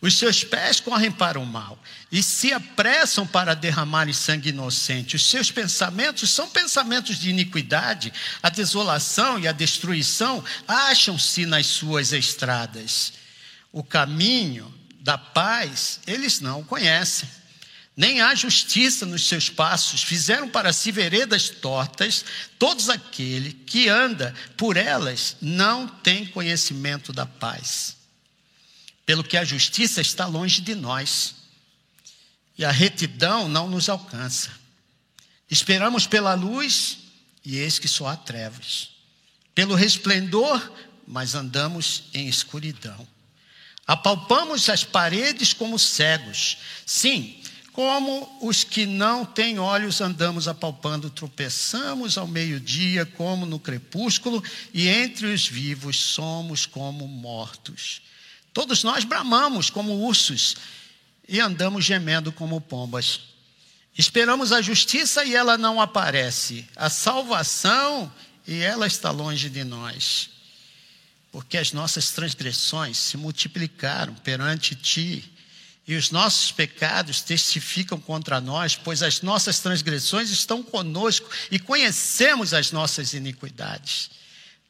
Os 0.00 0.16
seus 0.16 0.42
pés 0.42 0.80
correm 0.80 1.12
para 1.12 1.38
o 1.38 1.44
mal 1.44 1.78
e 2.10 2.22
se 2.22 2.54
apressam 2.54 3.26
para 3.26 3.52
derramar 3.52 4.10
sangue 4.14 4.48
inocente. 4.48 5.16
Os 5.16 5.26
seus 5.26 5.50
pensamentos 5.50 6.30
são 6.30 6.48
pensamentos 6.48 7.18
de 7.18 7.28
iniquidade. 7.28 8.10
A 8.42 8.48
desolação 8.48 9.38
e 9.38 9.46
a 9.46 9.52
destruição 9.52 10.42
acham-se 10.66 11.44
nas 11.44 11.66
suas 11.66 12.14
estradas. 12.14 13.12
O 13.70 13.84
caminho 13.84 14.74
da 15.00 15.18
paz 15.18 16.00
eles 16.06 16.40
não 16.40 16.64
conhecem 16.64 17.28
nem 18.00 18.22
há 18.22 18.34
justiça 18.34 19.04
nos 19.04 19.26
seus 19.28 19.50
passos, 19.50 20.02
fizeram 20.02 20.48
para 20.48 20.72
si 20.72 20.90
veredas 20.90 21.50
tortas, 21.50 22.24
todos 22.58 22.88
aquele 22.88 23.52
que 23.52 23.90
anda 23.90 24.34
por 24.56 24.78
elas 24.78 25.36
não 25.38 25.86
tem 25.86 26.24
conhecimento 26.24 27.12
da 27.12 27.26
paz. 27.26 27.98
Pelo 29.04 29.22
que 29.22 29.36
a 29.36 29.44
justiça 29.44 30.00
está 30.00 30.24
longe 30.24 30.62
de 30.62 30.74
nós, 30.74 31.34
e 32.56 32.64
a 32.64 32.70
retidão 32.70 33.50
não 33.50 33.68
nos 33.68 33.90
alcança. 33.90 34.50
Esperamos 35.50 36.06
pela 36.06 36.32
luz, 36.32 37.00
e 37.44 37.58
eis 37.58 37.78
que 37.78 37.86
só 37.86 38.06
há 38.06 38.16
trevas. 38.16 38.92
Pelo 39.54 39.74
resplendor, 39.74 40.72
mas 41.06 41.34
andamos 41.34 42.04
em 42.14 42.26
escuridão. 42.28 43.06
Apalpamos 43.86 44.70
as 44.70 44.84
paredes 44.84 45.52
como 45.52 45.78
cegos. 45.78 46.56
Sim, 46.86 47.39
como 47.80 48.30
os 48.42 48.62
que 48.62 48.84
não 48.84 49.24
têm 49.24 49.58
olhos 49.58 50.02
andamos 50.02 50.46
apalpando, 50.46 51.08
tropeçamos 51.08 52.18
ao 52.18 52.26
meio-dia, 52.26 53.06
como 53.06 53.46
no 53.46 53.58
crepúsculo, 53.58 54.44
e 54.74 54.86
entre 54.86 55.28
os 55.28 55.48
vivos 55.48 55.98
somos 55.98 56.66
como 56.66 57.08
mortos. 57.08 58.02
Todos 58.52 58.84
nós 58.84 59.02
bramamos 59.04 59.70
como 59.70 59.94
ursos 60.04 60.56
e 61.26 61.40
andamos 61.40 61.86
gemendo 61.86 62.30
como 62.30 62.60
pombas. 62.60 63.20
Esperamos 63.96 64.52
a 64.52 64.60
justiça 64.60 65.24
e 65.24 65.34
ela 65.34 65.56
não 65.56 65.80
aparece. 65.80 66.68
A 66.76 66.90
salvação 66.90 68.12
e 68.46 68.60
ela 68.60 68.86
está 68.86 69.10
longe 69.10 69.48
de 69.48 69.64
nós. 69.64 70.28
Porque 71.32 71.56
as 71.56 71.72
nossas 71.72 72.10
transgressões 72.10 72.98
se 72.98 73.16
multiplicaram 73.16 74.14
perante 74.16 74.74
ti 74.74 75.39
e 75.90 75.96
os 75.96 76.12
nossos 76.12 76.52
pecados 76.52 77.20
testificam 77.20 77.98
contra 77.98 78.40
nós, 78.40 78.76
pois 78.76 79.02
as 79.02 79.22
nossas 79.22 79.58
transgressões 79.58 80.30
estão 80.30 80.62
conosco 80.62 81.28
e 81.50 81.58
conhecemos 81.58 82.54
as 82.54 82.70
nossas 82.70 83.12
iniquidades. 83.12 84.08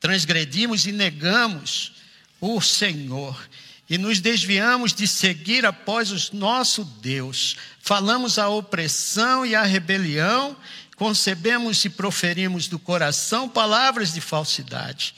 Transgredimos 0.00 0.86
e 0.86 0.92
negamos 0.92 1.92
o 2.40 2.58
Senhor 2.58 3.38
e 3.86 3.98
nos 3.98 4.18
desviamos 4.18 4.94
de 4.94 5.06
seguir 5.06 5.66
após 5.66 6.10
o 6.10 6.34
nosso 6.34 6.84
Deus. 6.84 7.54
Falamos 7.82 8.38
a 8.38 8.48
opressão 8.48 9.44
e 9.44 9.54
a 9.54 9.62
rebelião, 9.62 10.56
concebemos 10.96 11.84
e 11.84 11.90
proferimos 11.90 12.66
do 12.66 12.78
coração 12.78 13.46
palavras 13.46 14.14
de 14.14 14.22
falsidade 14.22 15.14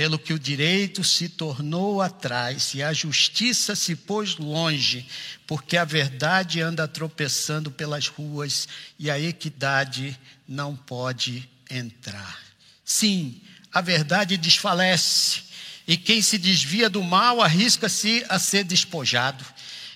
pelo 0.00 0.18
que 0.18 0.32
o 0.32 0.38
direito 0.38 1.04
se 1.04 1.28
tornou 1.28 2.00
atrás 2.00 2.72
e 2.72 2.82
a 2.82 2.90
justiça 2.90 3.76
se 3.76 3.94
pôs 3.94 4.38
longe, 4.38 5.06
porque 5.46 5.76
a 5.76 5.84
verdade 5.84 6.62
anda 6.62 6.88
tropeçando 6.88 7.70
pelas 7.70 8.08
ruas 8.08 8.66
e 8.98 9.10
a 9.10 9.20
equidade 9.20 10.18
não 10.48 10.74
pode 10.74 11.46
entrar. 11.70 12.40
Sim, 12.82 13.42
a 13.70 13.82
verdade 13.82 14.38
desfalece, 14.38 15.42
e 15.86 15.98
quem 15.98 16.22
se 16.22 16.38
desvia 16.38 16.88
do 16.88 17.02
mal 17.02 17.42
arrisca-se 17.42 18.24
a 18.26 18.38
ser 18.38 18.64
despojado. 18.64 19.44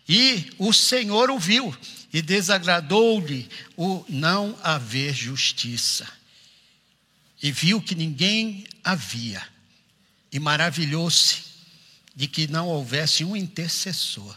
E 0.06 0.52
o 0.58 0.70
Senhor 0.74 1.30
o 1.30 1.38
viu 1.38 1.74
e 2.12 2.20
desagradou-lhe 2.20 3.48
o 3.74 4.04
não 4.06 4.54
haver 4.62 5.14
justiça. 5.14 6.06
E 7.42 7.50
viu 7.50 7.80
que 7.80 7.94
ninguém 7.94 8.66
havia 8.84 9.53
e 10.34 10.40
maravilhou-se 10.40 11.44
de 12.12 12.26
que 12.26 12.48
não 12.48 12.66
houvesse 12.66 13.24
um 13.24 13.36
intercessor, 13.36 14.36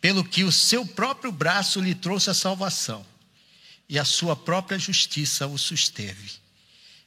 pelo 0.00 0.24
que 0.24 0.42
o 0.42 0.50
seu 0.50 0.86
próprio 0.86 1.30
braço 1.30 1.82
lhe 1.82 1.94
trouxe 1.94 2.30
a 2.30 2.34
salvação, 2.34 3.04
e 3.90 3.98
a 3.98 4.06
sua 4.06 4.34
própria 4.34 4.78
justiça 4.78 5.46
o 5.46 5.58
susteve. 5.58 6.30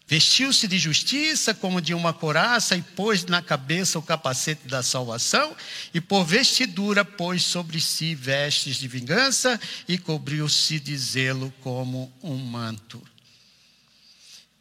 Vestiu-se 0.06 0.68
de 0.68 0.78
justiça 0.78 1.52
como 1.52 1.82
de 1.82 1.96
uma 1.96 2.14
coraça 2.14 2.76
e 2.76 2.82
pôs 2.82 3.26
na 3.26 3.42
cabeça 3.42 3.98
o 3.98 4.04
capacete 4.04 4.68
da 4.68 4.84
salvação, 4.84 5.56
e 5.92 6.00
por 6.00 6.24
vestidura 6.24 7.04
pôs 7.04 7.42
sobre 7.42 7.82
si 7.82 8.14
vestes 8.14 8.78
de 8.78 8.88
vingança 8.88 9.60
e 9.88 9.98
cobriu-se 9.98 10.80
de 10.80 10.96
zelo 10.96 11.52
como 11.62 12.14
um 12.22 12.38
manto. 12.38 13.02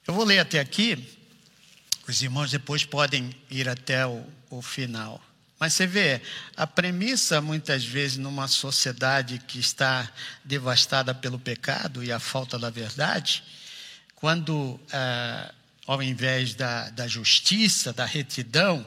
Eu 0.06 0.14
vou 0.14 0.24
ler 0.24 0.38
até 0.38 0.60
aqui, 0.60 1.17
os 2.10 2.22
irmãos 2.22 2.50
depois 2.50 2.84
podem 2.84 3.34
ir 3.50 3.68
até 3.68 4.06
o, 4.06 4.24
o 4.50 4.62
final. 4.62 5.22
Mas 5.58 5.74
você 5.74 5.86
vê, 5.86 6.22
a 6.56 6.66
premissa, 6.66 7.40
muitas 7.40 7.84
vezes, 7.84 8.16
numa 8.16 8.46
sociedade 8.46 9.42
que 9.46 9.58
está 9.58 10.10
devastada 10.44 11.12
pelo 11.12 11.38
pecado 11.38 12.02
e 12.02 12.12
a 12.12 12.20
falta 12.20 12.58
da 12.58 12.70
verdade, 12.70 13.42
quando, 14.14 14.80
ah, 14.92 15.52
ao 15.86 16.02
invés 16.02 16.54
da, 16.54 16.90
da 16.90 17.08
justiça, 17.08 17.92
da 17.92 18.04
retidão, 18.04 18.86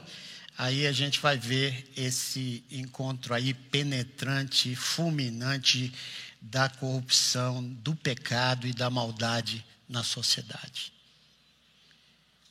aí 0.58 0.88
a 0.88 0.92
gente 0.94 1.20
vai 1.20 1.38
ver 1.38 1.92
esse 1.96 2.64
encontro 2.72 3.34
aí 3.34 3.54
penetrante, 3.54 4.76
fulminante 4.76 5.94
da 6.42 6.70
corrupção, 6.70 7.62
do 7.64 7.94
pecado 7.94 8.66
e 8.66 8.74
da 8.74 8.90
maldade 8.90 9.66
na 9.90 10.04
sociedade. 10.04 10.94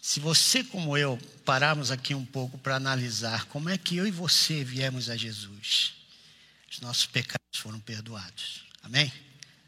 Se 0.00 0.18
você, 0.18 0.64
como 0.64 0.96
eu, 0.96 1.18
pararmos 1.44 1.90
aqui 1.90 2.14
um 2.14 2.24
pouco 2.24 2.56
para 2.58 2.76
analisar 2.76 3.44
como 3.46 3.68
é 3.68 3.76
que 3.76 3.96
eu 3.96 4.06
e 4.06 4.10
você 4.10 4.64
viemos 4.64 5.10
a 5.10 5.16
Jesus, 5.16 5.94
os 6.70 6.80
nossos 6.80 7.06
pecados 7.06 7.58
foram 7.58 7.78
perdoados. 7.80 8.64
Amém? 8.82 9.12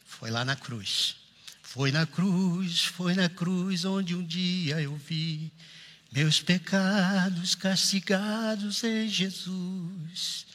Foi 0.06 0.30
lá 0.30 0.44
na 0.44 0.56
cruz. 0.56 1.16
Foi 1.62 1.90
na 1.90 2.06
cruz, 2.06 2.84
foi 2.84 3.14
na 3.14 3.28
cruz 3.28 3.84
onde 3.84 4.14
um 4.14 4.24
dia 4.24 4.80
eu 4.80 4.94
vi 4.96 5.52
meus 6.12 6.40
pecados 6.40 7.54
castigados 7.54 8.84
em 8.84 9.08
Jesus. 9.08 10.46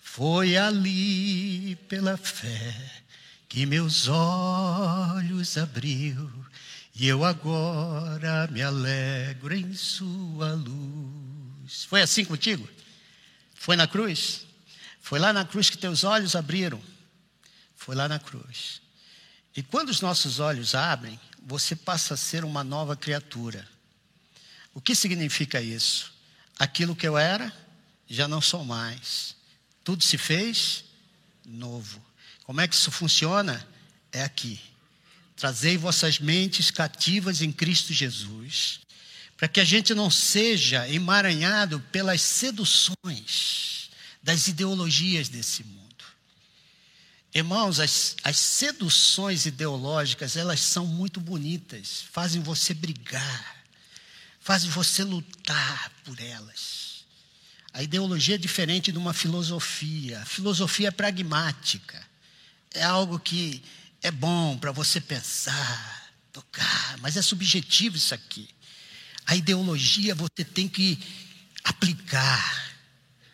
Foi 0.00 0.56
ali 0.56 1.76
pela 1.88 2.16
fé 2.16 3.02
que 3.48 3.64
meus 3.64 4.06
olhos 4.08 5.56
abriu 5.56 6.45
e 6.98 7.06
eu 7.06 7.26
agora 7.26 8.46
me 8.50 8.62
alegro 8.62 9.54
em 9.54 9.74
Sua 9.74 10.54
luz. 10.54 11.84
Foi 11.84 12.00
assim 12.00 12.24
contigo? 12.24 12.66
Foi 13.54 13.76
na 13.76 13.86
cruz? 13.86 14.46
Foi 15.02 15.18
lá 15.18 15.30
na 15.30 15.44
cruz 15.44 15.68
que 15.68 15.76
teus 15.76 16.04
olhos 16.04 16.34
abriram? 16.34 16.82
Foi 17.76 17.94
lá 17.94 18.08
na 18.08 18.18
cruz. 18.18 18.80
E 19.54 19.62
quando 19.62 19.90
os 19.90 20.00
nossos 20.00 20.40
olhos 20.40 20.74
abrem, 20.74 21.20
você 21.42 21.76
passa 21.76 22.14
a 22.14 22.16
ser 22.16 22.46
uma 22.46 22.64
nova 22.64 22.96
criatura. 22.96 23.68
O 24.72 24.80
que 24.80 24.94
significa 24.94 25.60
isso? 25.60 26.14
Aquilo 26.58 26.96
que 26.96 27.06
eu 27.06 27.18
era, 27.18 27.52
já 28.08 28.26
não 28.26 28.40
sou 28.40 28.64
mais. 28.64 29.36
Tudo 29.84 30.02
se 30.02 30.16
fez 30.16 30.82
novo. 31.44 32.02
Como 32.44 32.58
é 32.58 32.66
que 32.66 32.74
isso 32.74 32.90
funciona? 32.90 33.68
É 34.10 34.22
aqui. 34.22 34.58
Trazei 35.36 35.76
vossas 35.76 36.18
mentes 36.18 36.70
cativas 36.70 37.42
em 37.42 37.52
Cristo 37.52 37.92
Jesus, 37.92 38.80
para 39.36 39.46
que 39.46 39.60
a 39.60 39.64
gente 39.64 39.94
não 39.94 40.10
seja 40.10 40.88
emaranhado 40.88 41.78
pelas 41.92 42.22
seduções 42.22 43.90
das 44.22 44.48
ideologias 44.48 45.28
desse 45.28 45.62
mundo. 45.62 45.86
Irmãos, 47.34 47.80
as, 47.80 48.16
as 48.24 48.38
seduções 48.38 49.44
ideológicas, 49.44 50.36
elas 50.36 50.60
são 50.60 50.86
muito 50.86 51.20
bonitas, 51.20 52.02
fazem 52.10 52.40
você 52.40 52.72
brigar, 52.72 53.56
fazem 54.40 54.70
você 54.70 55.04
lutar 55.04 55.92
por 56.02 56.18
elas. 56.18 57.04
A 57.74 57.82
ideologia 57.82 58.36
é 58.36 58.38
diferente 58.38 58.90
de 58.90 58.96
uma 58.96 59.12
filosofia. 59.12 60.22
A 60.22 60.24
filosofia 60.24 60.88
é 60.88 60.90
pragmática. 60.90 62.02
É 62.72 62.82
algo 62.82 63.18
que 63.18 63.62
é 64.06 64.10
bom 64.12 64.56
para 64.56 64.70
você 64.70 65.00
pensar, 65.00 66.12
tocar, 66.32 66.96
mas 66.98 67.16
é 67.16 67.22
subjetivo 67.22 67.96
isso 67.96 68.14
aqui. 68.14 68.48
A 69.26 69.34
ideologia 69.34 70.14
você 70.14 70.44
tem 70.44 70.68
que 70.68 70.96
aplicar, 71.64 72.76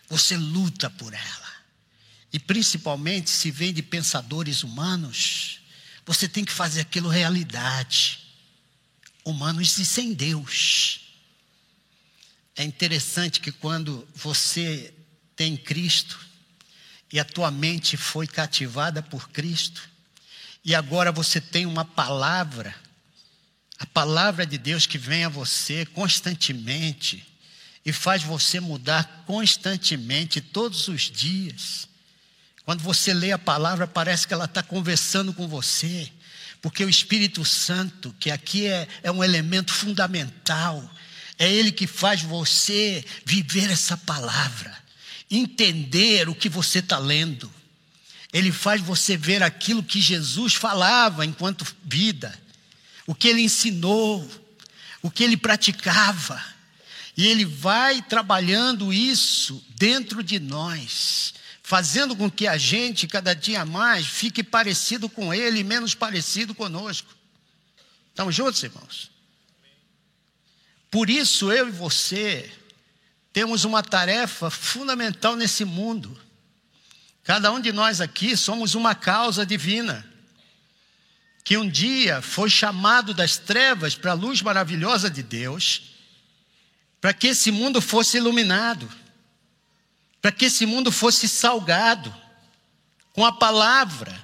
você 0.08 0.34
luta 0.34 0.88
por 0.88 1.12
ela. 1.12 1.52
E 2.32 2.38
principalmente 2.38 3.28
se 3.28 3.50
vem 3.50 3.74
de 3.74 3.82
pensadores 3.82 4.62
humanos, 4.62 5.60
você 6.06 6.26
tem 6.26 6.42
que 6.42 6.52
fazer 6.52 6.80
aquilo 6.80 7.10
realidade. 7.10 8.20
Humanos 9.26 9.76
e 9.76 9.84
sem 9.84 10.14
Deus. 10.14 11.00
É 12.56 12.64
interessante 12.64 13.40
que 13.40 13.52
quando 13.52 14.08
você 14.14 14.94
tem 15.36 15.54
Cristo 15.54 16.18
e 17.12 17.20
a 17.20 17.24
tua 17.26 17.50
mente 17.50 17.98
foi 17.98 18.26
cativada 18.26 19.02
por 19.02 19.28
Cristo, 19.28 19.91
e 20.64 20.74
agora 20.74 21.10
você 21.10 21.40
tem 21.40 21.66
uma 21.66 21.84
palavra, 21.84 22.74
a 23.78 23.86
palavra 23.86 24.46
de 24.46 24.56
Deus 24.56 24.86
que 24.86 24.96
vem 24.96 25.24
a 25.24 25.28
você 25.28 25.84
constantemente 25.86 27.26
e 27.84 27.92
faz 27.92 28.22
você 28.22 28.60
mudar 28.60 29.24
constantemente, 29.26 30.40
todos 30.40 30.86
os 30.86 31.10
dias. 31.10 31.88
Quando 32.64 32.80
você 32.80 33.12
lê 33.12 33.32
a 33.32 33.38
palavra, 33.38 33.88
parece 33.88 34.26
que 34.26 34.32
ela 34.32 34.44
está 34.44 34.62
conversando 34.62 35.34
com 35.34 35.48
você, 35.48 36.08
porque 36.60 36.84
o 36.84 36.88
Espírito 36.88 37.44
Santo, 37.44 38.14
que 38.20 38.30
aqui 38.30 38.66
é, 38.66 38.86
é 39.02 39.10
um 39.10 39.24
elemento 39.24 39.72
fundamental, 39.72 40.88
é 41.36 41.50
ele 41.50 41.72
que 41.72 41.88
faz 41.88 42.22
você 42.22 43.04
viver 43.24 43.68
essa 43.68 43.96
palavra, 43.96 44.72
entender 45.28 46.28
o 46.28 46.36
que 46.36 46.48
você 46.48 46.78
está 46.78 46.98
lendo 46.98 47.52
ele 48.32 48.50
faz 48.50 48.80
você 48.80 49.16
ver 49.16 49.42
aquilo 49.42 49.82
que 49.82 50.00
Jesus 50.00 50.54
falava 50.54 51.26
enquanto 51.26 51.66
vida, 51.84 52.36
o 53.06 53.14
que 53.14 53.28
ele 53.28 53.42
ensinou, 53.42 54.26
o 55.02 55.10
que 55.10 55.22
ele 55.22 55.36
praticava. 55.36 56.42
E 57.14 57.26
ele 57.26 57.44
vai 57.44 58.00
trabalhando 58.00 58.90
isso 58.90 59.62
dentro 59.76 60.22
de 60.22 60.40
nós, 60.40 61.34
fazendo 61.62 62.16
com 62.16 62.30
que 62.30 62.46
a 62.46 62.56
gente, 62.56 63.06
cada 63.06 63.34
dia 63.34 63.66
mais, 63.66 64.06
fique 64.06 64.42
parecido 64.42 65.10
com 65.10 65.34
ele 65.34 65.60
e 65.60 65.64
menos 65.64 65.94
parecido 65.94 66.54
conosco. 66.54 67.14
Estamos 68.08 68.34
juntos, 68.34 68.62
irmãos? 68.62 69.10
Por 70.90 71.10
isso, 71.10 71.52
eu 71.52 71.68
e 71.68 71.70
você 71.70 72.50
temos 73.30 73.64
uma 73.64 73.82
tarefa 73.82 74.48
fundamental 74.48 75.36
nesse 75.36 75.66
mundo 75.66 76.18
Cada 77.24 77.52
um 77.52 77.60
de 77.60 77.72
nós 77.72 78.00
aqui 78.00 78.36
somos 78.36 78.74
uma 78.74 78.94
causa 78.94 79.46
divina. 79.46 80.04
que 81.44 81.56
um 81.56 81.68
dia 81.68 82.22
foi 82.22 82.48
chamado 82.48 83.12
das 83.12 83.36
trevas 83.36 83.96
para 83.96 84.12
a 84.12 84.14
luz 84.14 84.40
maravilhosa 84.42 85.10
de 85.10 85.24
Deus, 85.24 85.96
para 87.00 87.12
que 87.12 87.28
esse 87.28 87.50
mundo 87.50 87.80
fosse 87.80 88.18
iluminado, 88.18 88.88
para 90.20 90.30
que 90.30 90.44
esse 90.44 90.64
mundo 90.64 90.92
fosse 90.92 91.28
salgado 91.28 92.14
com 93.12 93.24
a 93.24 93.32
palavra 93.32 94.16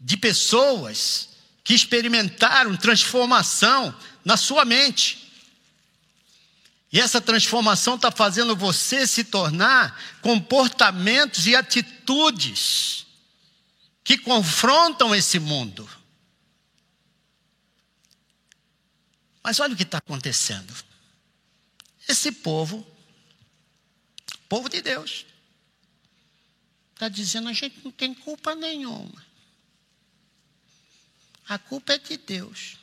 de 0.00 0.16
pessoas 0.16 1.28
que 1.62 1.74
experimentaram 1.74 2.76
transformação 2.76 3.94
na 4.24 4.36
sua 4.36 4.64
mente. 4.64 5.25
E 6.92 7.00
essa 7.00 7.20
transformação 7.20 7.96
está 7.96 8.10
fazendo 8.10 8.56
você 8.56 9.06
se 9.06 9.24
tornar 9.24 10.00
comportamentos 10.20 11.46
e 11.46 11.56
atitudes 11.56 13.06
que 14.04 14.16
confrontam 14.16 15.14
esse 15.14 15.38
mundo. 15.38 15.88
Mas 19.42 19.58
olha 19.60 19.74
o 19.74 19.76
que 19.76 19.82
está 19.82 19.98
acontecendo. 19.98 20.72
Esse 22.08 22.30
povo, 22.30 22.86
povo 24.48 24.68
de 24.68 24.80
Deus, 24.80 25.26
está 26.94 27.08
dizendo: 27.08 27.48
a 27.48 27.52
gente 27.52 27.80
não 27.84 27.90
tem 27.90 28.14
culpa 28.14 28.54
nenhuma. 28.54 29.24
A 31.48 31.58
culpa 31.58 31.94
é 31.94 31.98
de 31.98 32.16
Deus. 32.16 32.78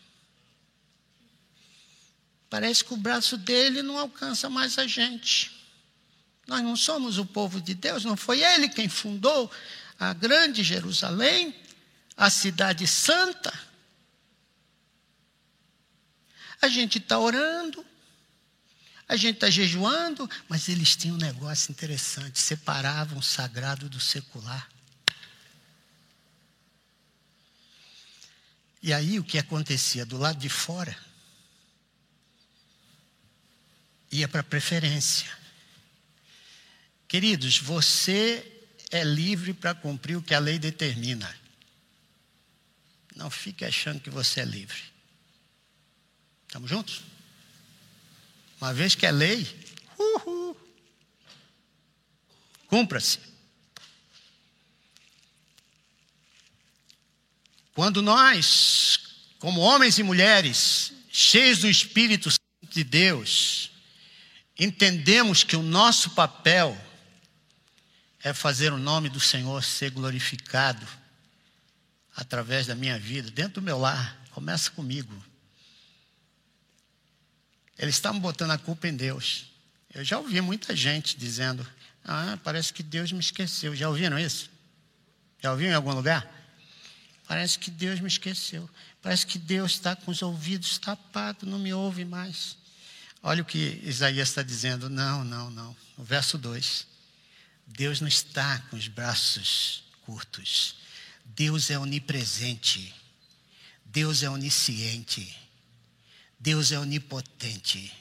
Parece 2.54 2.86
que 2.86 2.94
o 2.94 2.98
braço 2.98 3.36
dele 3.36 3.82
não 3.82 3.98
alcança 3.98 4.48
mais 4.48 4.78
a 4.78 4.86
gente. 4.86 5.52
Nós 6.46 6.62
não 6.62 6.76
somos 6.76 7.18
o 7.18 7.26
povo 7.26 7.60
de 7.60 7.74
Deus, 7.74 8.06
não 8.06 8.16
foi 8.16 8.44
ele 8.44 8.70
quem 8.70 8.88
fundou 8.88 9.52
a 10.00 10.14
grande 10.14 10.64
Jerusalém, 10.64 11.60
a 12.16 12.30
cidade 12.30 12.86
santa. 12.86 13.52
A 16.62 16.68
gente 16.68 17.00
está 17.00 17.18
orando, 17.18 17.84
a 19.10 19.16
gente 19.16 19.38
está 19.38 19.50
jejuando, 19.50 20.30
mas 20.48 20.70
eles 20.70 20.96
tinham 20.96 21.16
um 21.16 21.20
negócio 21.20 21.72
interessante: 21.72 22.38
separavam 22.38 23.18
o 23.18 23.24
sagrado 23.24 23.90
do 23.90 24.00
secular. 24.00 24.70
E 28.80 28.94
aí 28.94 29.18
o 29.18 29.24
que 29.24 29.40
acontecia 29.40 30.06
do 30.06 30.20
lado 30.20 30.38
de 30.38 30.50
fora 30.50 30.96
ia 34.14 34.28
para 34.28 34.44
preferência. 34.44 35.28
Queridos, 37.08 37.58
você 37.58 38.46
é 38.92 39.04
livre 39.04 39.54
para 39.54 39.74
cumprir 39.74 40.16
o 40.16 40.22
que 40.22 40.36
a 40.36 40.40
lei 40.40 40.60
determina. 40.60 41.36
Não 43.16 43.30
fique 43.30 43.66
achando 43.66 44.00
que 44.00 44.12
você 44.12 44.42
é 44.42 44.46
livre. 44.46 44.82
Estamos 46.48 46.70
juntos? 46.70 47.02
Uma 48.62 48.72
vez 48.74 48.94
que 48.94 49.06
é 49.06 49.12
lei, 49.12 49.48
cumpra-se. 52.68 53.20
Quando 57.74 58.04
nós, 58.04 59.00
como 59.40 59.60
homens 59.60 59.98
e 59.98 60.04
mulheres, 60.04 60.94
cheios 61.12 61.60
do 61.60 61.68
Espírito 61.68 62.30
Santo 62.30 62.74
de 62.74 62.84
Deus, 62.84 63.73
entendemos 64.58 65.44
que 65.44 65.56
o 65.56 65.64
nosso 65.64 66.12
papel 66.12 66.78
é 68.24 68.34
fazer 68.34 68.72
o 68.72 68.78
nome 68.78 69.10
do 69.10 69.20
Senhor 69.20 69.64
ser 69.64 69.92
glorificado 69.92 70.88
através 72.16 72.68
da 72.68 72.76
minha 72.76 72.98
vida, 72.98 73.30
dentro 73.32 73.56
do 73.56 73.62
meu 73.62 73.78
lar, 73.78 74.24
começa 74.32 74.72
comigo. 74.72 75.14
Eles 77.78 77.96
estavam 77.96 78.20
botando 78.20 78.52
a 78.52 78.58
culpa 78.58 78.88
em 78.88 78.96
Deus. 78.96 79.52
Eu 79.94 80.04
já 80.04 80.18
ouvi 80.20 80.40
muita 80.42 80.76
gente 80.76 81.18
dizendo: 81.18 81.68
Ah, 82.04 82.38
parece 82.44 82.72
que 82.72 82.84
Deus 82.84 83.12
me 83.12 83.20
esqueceu. 83.20 83.76
Já 83.76 83.90
ouviram 83.90 84.18
isso? 84.18 84.50
Já 85.40 85.52
ouviram 85.52 85.72
em 85.72 85.76
algum 85.76 85.94
lugar? 85.94 86.30
Parece 87.28 87.58
que 87.58 87.72
Deus 87.72 88.00
me 88.00 88.08
esqueceu. 88.08 88.70
Parece 89.02 89.26
que 89.26 89.38
Deus 89.38 89.74
está 89.74 89.96
com 89.96 90.12
os 90.12 90.22
ouvidos 90.22 90.78
tapados, 90.78 91.50
não 91.50 91.60
me 91.60 91.74
ouve 91.74 92.06
mais. 92.06 92.58
Olha 93.26 93.42
o 93.42 93.46
que 93.46 93.80
Isaías 93.84 94.28
está 94.28 94.44
dizendo. 94.44 94.90
Não, 94.90 95.24
não, 95.24 95.50
não. 95.50 95.76
No 95.98 96.04
verso 96.04 96.38
2. 96.38 96.86
Deus 97.66 98.02
não 98.02 98.08
está 98.08 98.60
com 98.70 98.76
os 98.76 98.90
braços 98.90 99.86
curtos. 100.06 100.76
Deus 101.24 101.70
é 101.70 101.80
onipresente. 101.80 102.94
Deus 103.86 104.24
é 104.24 104.30
onisciente. 104.30 105.34
Deus 106.38 106.74
é 106.74 106.80
onipotente. 106.80 107.94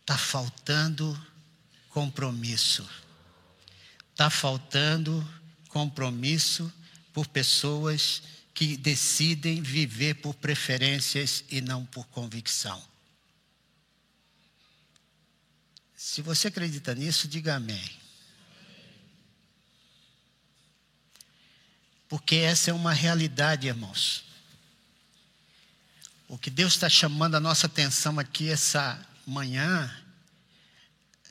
Está 0.00 0.16
faltando 0.16 1.20
compromisso. 1.90 2.88
Está 4.12 4.30
faltando 4.30 5.28
compromisso 5.68 6.72
por 7.12 7.26
pessoas 7.26 8.22
que 8.54 8.76
decidem 8.76 9.60
viver 9.60 10.14
por 10.14 10.34
preferências 10.34 11.42
e 11.50 11.60
não 11.60 11.84
por 11.84 12.06
convicção. 12.06 12.91
Se 16.04 16.20
você 16.20 16.48
acredita 16.48 16.96
nisso, 16.96 17.28
diga 17.28 17.54
amém. 17.54 17.88
Porque 22.08 22.34
essa 22.34 22.70
é 22.70 22.74
uma 22.74 22.92
realidade, 22.92 23.68
irmãos. 23.68 24.24
O 26.26 26.36
que 26.36 26.50
Deus 26.50 26.72
está 26.72 26.88
chamando 26.88 27.36
a 27.36 27.40
nossa 27.40 27.68
atenção 27.68 28.18
aqui 28.18 28.50
essa 28.50 29.00
manhã 29.24 29.88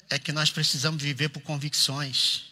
é 0.10 0.18
que 0.18 0.32
nós 0.32 0.50
precisamos 0.50 1.04
viver 1.04 1.28
por 1.28 1.42
convicções. 1.42 2.46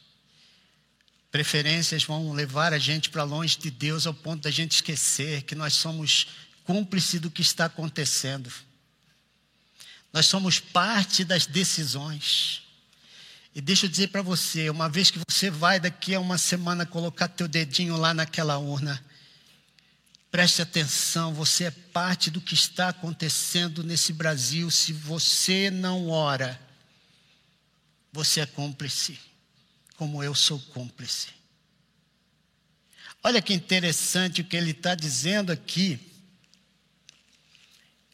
Preferências 1.32 2.04
vão 2.04 2.34
levar 2.34 2.74
a 2.74 2.78
gente 2.78 3.10
para 3.10 3.24
longe 3.24 3.58
de 3.58 3.72
Deus 3.72 4.06
ao 4.06 4.14
ponto 4.14 4.44
da 4.44 4.52
gente 4.52 4.74
esquecer 4.74 5.44
que 5.44 5.56
nós 5.56 5.74
somos 5.74 6.28
cúmplices 6.66 7.22
do 7.22 7.32
que 7.32 7.42
está 7.42 7.66
acontecendo. 7.66 8.52
Nós 10.12 10.26
somos 10.26 10.60
parte 10.60 11.24
das 11.24 11.46
decisões. 11.46 12.64
E 13.54 13.62
deixa 13.62 13.86
eu 13.86 13.90
dizer 13.90 14.10
para 14.10 14.22
você, 14.22 14.70
uma 14.70 14.90
vez 14.90 15.12
que 15.12 15.20
você 15.30 15.50
vai 15.50 15.80
daqui 15.80 16.16
a 16.16 16.20
uma 16.20 16.38
semana 16.38 16.86
colocar 16.86 17.28
teu 17.28 17.48
dedinho 17.48 17.98
lá 17.98 18.14
naquela 18.14 18.58
urna, 18.58 19.04
Preste 20.32 20.62
atenção, 20.62 21.34
você 21.34 21.66
é 21.66 21.72
parte 21.72 22.30
do 22.30 22.40
que 22.40 22.54
está 22.54 22.90
acontecendo 22.90 23.84
nesse 23.84 24.14
Brasil. 24.14 24.70
Se 24.70 24.94
você 24.94 25.72
não 25.72 26.10
ora, 26.10 26.60
você 28.14 28.42
é 28.42 28.46
cúmplice, 28.46 29.20
como 29.96 30.24
eu 30.24 30.36
sou 30.36 30.60
cúmplice. 30.60 31.30
Olha 33.24 33.42
que 33.42 33.54
interessante 33.54 34.42
o 34.42 34.46
que 34.46 34.56
ele 34.56 34.72
está 34.72 34.94
dizendo 34.94 35.52
aqui, 35.52 36.00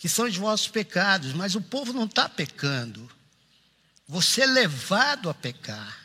que 0.06 0.10
são 0.10 0.28
os 0.28 0.38
vossos 0.38 0.68
pecados, 0.68 1.34
mas 1.34 1.56
o 1.56 1.62
povo 1.62 1.92
não 1.92 2.06
está 2.06 2.30
pecando. 2.30 3.10
Você 4.08 4.42
é 4.42 4.46
levado 4.46 5.32
a 5.32 5.34
pecar. 5.34 5.98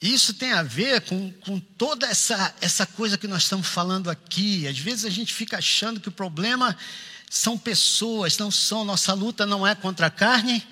Isso 0.00 0.32
tem 0.32 0.54
a 0.54 0.62
ver 0.62 1.02
com, 1.02 1.30
com 1.30 1.60
toda 1.60 2.06
essa, 2.06 2.54
essa 2.62 2.86
coisa 2.86 3.18
que 3.18 3.28
nós 3.28 3.42
estamos 3.42 3.66
falando 3.66 4.08
aqui. 4.08 4.66
Às 4.66 4.78
vezes 4.78 5.04
a 5.04 5.10
gente 5.10 5.34
fica 5.34 5.58
achando 5.58 6.00
que 6.00 6.08
o 6.08 6.12
problema 6.12 6.74
são 7.28 7.58
pessoas, 7.58 8.38
não 8.38 8.50
são. 8.50 8.82
Nossa 8.82 9.12
luta 9.12 9.44
não 9.44 9.66
é 9.66 9.74
contra 9.74 10.06
a 10.06 10.10
carne 10.10 10.66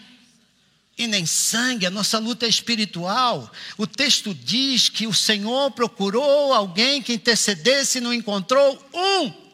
e 0.96 1.06
nem 1.06 1.26
sangue, 1.26 1.84
a 1.84 1.90
nossa 1.90 2.18
luta 2.18 2.46
é 2.46 2.48
espiritual. 2.48 3.52
O 3.76 3.86
texto 3.86 4.34
diz 4.34 4.88
que 4.88 5.06
o 5.06 5.12
Senhor 5.12 5.70
procurou 5.72 6.54
alguém 6.54 7.02
que 7.02 7.12
intercedesse 7.12 7.98
e 7.98 8.00
não 8.00 8.14
encontrou 8.14 8.82
um. 8.94 9.49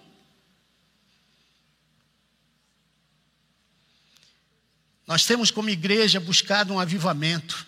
Nós 5.07 5.25
temos 5.25 5.51
como 5.51 5.71
igreja 5.71 6.19
buscado 6.19 6.75
um 6.75 6.81
avivamento. 6.81 7.67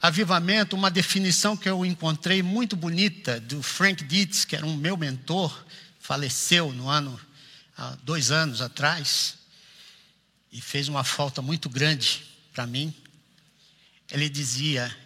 Avivamento, 0.00 0.76
uma 0.76 0.90
definição 0.90 1.56
que 1.56 1.68
eu 1.68 1.84
encontrei 1.84 2.42
muito 2.42 2.76
bonita 2.76 3.40
do 3.40 3.62
Frank 3.62 4.04
Dietz, 4.04 4.44
que 4.44 4.56
era 4.56 4.66
um 4.66 4.76
meu 4.76 4.96
mentor, 4.96 5.64
faleceu 6.00 6.72
no 6.72 6.88
ano, 6.88 7.20
há 7.76 7.96
dois 8.02 8.30
anos 8.30 8.60
atrás, 8.60 9.36
e 10.50 10.60
fez 10.60 10.88
uma 10.88 11.04
falta 11.04 11.42
muito 11.42 11.68
grande 11.68 12.24
para 12.52 12.66
mim. 12.66 12.94
Ele 14.10 14.28
dizia, 14.28 14.96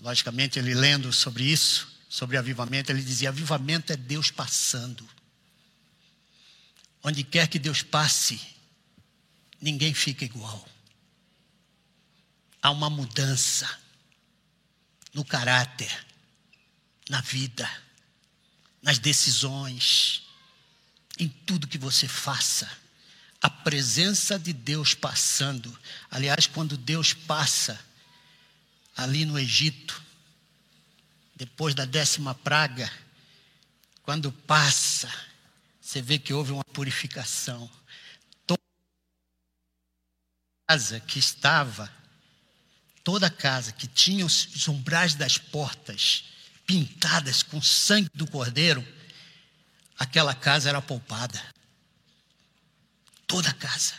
logicamente, 0.00 0.58
ele 0.58 0.74
lendo 0.74 1.12
sobre 1.12 1.44
isso, 1.44 1.88
sobre 2.08 2.36
avivamento, 2.36 2.90
ele 2.90 3.02
dizia: 3.02 3.30
avivamento 3.30 3.92
é 3.92 3.96
Deus 3.96 4.30
passando. 4.30 5.08
Onde 7.02 7.22
quer 7.22 7.48
que 7.48 7.58
Deus 7.58 7.82
passe, 7.82 8.57
ninguém 9.60 9.94
fica 9.94 10.24
igual. 10.24 10.68
Há 12.60 12.70
uma 12.70 12.90
mudança 12.90 13.68
no 15.14 15.24
caráter, 15.24 16.06
na 17.08 17.20
vida, 17.20 17.68
nas 18.82 18.98
decisões, 18.98 20.22
em 21.18 21.28
tudo 21.28 21.68
que 21.68 21.78
você 21.78 22.06
faça. 22.06 22.70
A 23.40 23.48
presença 23.48 24.38
de 24.38 24.52
Deus 24.52 24.94
passando. 24.94 25.76
Aliás, 26.10 26.46
quando 26.46 26.76
Deus 26.76 27.12
passa 27.12 27.78
ali 28.96 29.24
no 29.24 29.38
Egito, 29.38 30.02
depois 31.36 31.74
da 31.74 31.84
décima 31.84 32.34
praga, 32.34 32.90
quando 34.02 34.32
passa, 34.32 35.08
você 35.80 36.02
vê 36.02 36.18
que 36.18 36.32
houve 36.34 36.50
uma 36.50 36.64
purificação. 36.64 37.70
Casa 40.68 41.00
que 41.00 41.18
estava, 41.18 41.90
toda 43.02 43.30
casa 43.30 43.72
que 43.72 43.86
tinha 43.86 44.26
os 44.26 44.68
umbrais 44.68 45.14
das 45.14 45.38
portas 45.38 46.24
pintadas 46.66 47.42
com 47.42 47.62
sangue 47.62 48.10
do 48.12 48.26
cordeiro, 48.26 48.86
aquela 49.98 50.34
casa 50.34 50.68
era 50.68 50.82
poupada. 50.82 51.42
Toda 53.26 53.48
a 53.48 53.54
casa. 53.54 53.94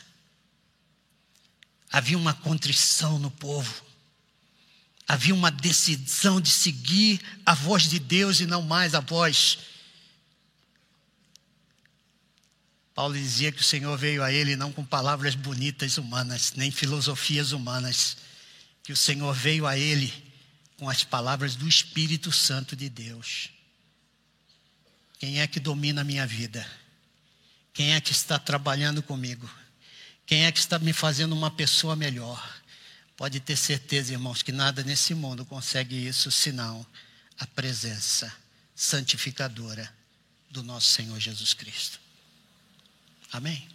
Havia 1.92 2.18
uma 2.18 2.36
contrição 2.36 3.18
no 3.18 3.32
povo. 3.32 3.84
Havia 5.08 5.34
uma 5.34 5.50
decisão 5.50 6.40
de 6.40 6.52
seguir 6.52 7.20
a 7.44 7.56
voz 7.56 7.90
de 7.90 7.98
Deus 7.98 8.40
e 8.40 8.46
não 8.46 8.62
mais 8.62 8.94
a 8.94 9.00
voz. 9.00 9.58
Paulo 13.00 13.14
dizia 13.14 13.50
que 13.50 13.62
o 13.62 13.64
Senhor 13.64 13.98
veio 13.98 14.22
a 14.22 14.30
ele 14.30 14.58
não 14.58 14.74
com 14.74 14.84
palavras 14.84 15.34
bonitas 15.34 15.98
humanas, 15.98 16.52
nem 16.58 16.70
filosofias 16.70 17.54
humanas, 17.54 18.18
que 18.84 18.92
o 18.92 18.98
Senhor 18.98 19.34
veio 19.34 19.66
a 19.66 19.78
ele 19.78 20.14
com 20.76 20.90
as 20.90 21.02
palavras 21.02 21.56
do 21.56 21.66
Espírito 21.66 22.30
Santo 22.30 22.76
de 22.76 22.90
Deus. 22.90 23.52
Quem 25.18 25.40
é 25.40 25.48
que 25.48 25.62
domina 25.62 26.02
a 26.02 26.04
minha 26.04 26.28
vida? 26.28 26.70
Quem 27.72 27.94
é 27.94 28.02
que 28.02 28.12
está 28.12 28.38
trabalhando 28.38 29.02
comigo? 29.02 29.50
Quem 30.26 30.44
é 30.44 30.52
que 30.52 30.60
está 30.60 30.78
me 30.78 30.92
fazendo 30.92 31.32
uma 31.32 31.50
pessoa 31.50 31.96
melhor? 31.96 32.62
Pode 33.16 33.40
ter 33.40 33.56
certeza, 33.56 34.12
irmãos, 34.12 34.44
que 34.44 34.52
nada 34.52 34.84
nesse 34.84 35.14
mundo 35.14 35.46
consegue 35.46 35.96
isso 35.96 36.30
senão 36.30 36.86
a 37.40 37.48
presença 37.48 38.30
santificadora 38.76 39.90
do 40.52 40.62
nosso 40.62 40.92
Senhor 40.92 41.18
Jesus 41.18 41.54
Cristo. 41.54 42.09
Amém? 43.32 43.68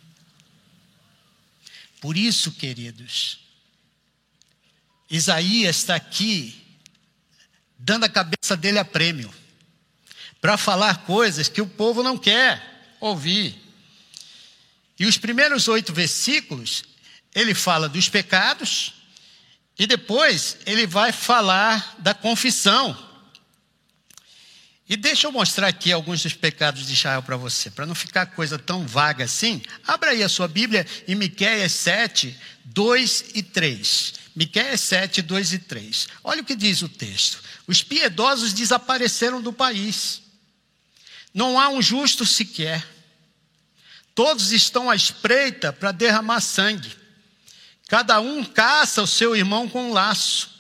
Por 2.01 2.17
isso, 2.17 2.53
queridos, 2.53 3.39
Isaías 5.09 5.77
está 5.77 5.95
aqui 5.95 6.61
dando 7.79 8.05
a 8.05 8.09
cabeça 8.09 8.57
dele 8.57 8.79
a 8.79 8.85
prêmio 8.85 9.33
para 10.41 10.57
falar 10.57 11.05
coisas 11.05 11.49
que 11.49 11.63
o 11.63 11.67
povo 11.67 12.03
não 12.03 12.19
quer 12.19 12.97
ouvir. 13.01 13.59
E 14.99 15.07
os 15.07 15.17
primeiros 15.17 15.69
oito 15.69 15.93
versículos, 15.93 16.85
ele 17.35 17.55
fala 17.55 17.89
dos 17.89 18.09
pecados, 18.09 18.93
e 19.79 19.87
depois 19.87 20.59
ele 20.67 20.87
vai 20.87 21.13
falar 21.13 21.97
da 21.99 22.15
confissão. 22.15 22.97
E 24.87 24.97
deixa 24.97 25.27
eu 25.27 25.33
mostrar 25.33 25.69
aqui 25.69 25.91
alguns 25.91 26.23
dos 26.23 26.35
pecados 26.35 26.87
de 26.87 26.93
Israel 26.93 27.23
para 27.23 27.37
você, 27.37 27.71
para 27.71 27.87
não 27.87 27.95
ficar 27.95 28.27
coisa 28.27 28.59
tão 28.59 28.87
vaga 28.87 29.25
assim. 29.25 29.63
Abra 29.87 30.11
aí 30.11 30.23
a 30.23 30.29
sua 30.29 30.47
Bíblia 30.47 30.87
em 31.09 31.15
Miqueias 31.15 31.73
7, 31.73 32.37
2 32.67 33.25
e 33.35 33.43
3. 33.43 34.15
Miqueias 34.37 34.81
7, 34.83 35.23
2 35.23 35.53
e 35.55 35.59
3. 35.61 36.09
Olha 36.23 36.43
o 36.43 36.45
que 36.45 36.55
diz 36.55 36.83
o 36.83 36.89
texto. 36.89 37.43
Os 37.67 37.83
piedosos 37.83 38.53
desapareceram 38.53 39.41
do 39.41 39.53
país. 39.53 40.21
Não 41.33 41.59
há 41.59 41.71
um 41.71 41.81
justo 41.81 42.27
sequer. 42.27 42.87
Todos 44.15 44.53
estão 44.53 44.91
à 44.91 44.95
espreita 44.95 45.73
para 45.73 45.93
derramar 45.93 46.41
sangue. 46.41 46.95
Cada 47.89 48.21
um 48.21 48.45
caça 48.45 49.03
o 49.03 49.07
seu 49.07 49.35
irmão 49.35 49.67
com 49.67 49.91
um 49.91 49.93
laço. 49.93 50.54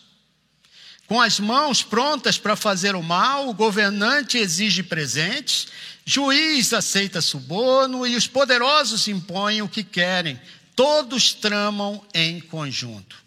Com 1.06 1.20
as 1.20 1.38
mãos 1.38 1.82
prontas 1.82 2.38
para 2.38 2.56
fazer 2.56 2.94
o 2.94 3.02
mal, 3.02 3.48
o 3.48 3.54
governante 3.54 4.38
exige 4.38 4.82
presentes, 4.82 5.68
juiz 6.04 6.72
aceita 6.72 7.20
suborno 7.20 8.06
e 8.06 8.16
os 8.16 8.26
poderosos 8.26 9.06
impõem 9.08 9.60
o 9.60 9.68
que 9.68 9.84
querem. 9.84 10.40
Todos 10.74 11.34
tramam 11.34 12.04
em 12.14 12.40
conjunto. 12.40 13.24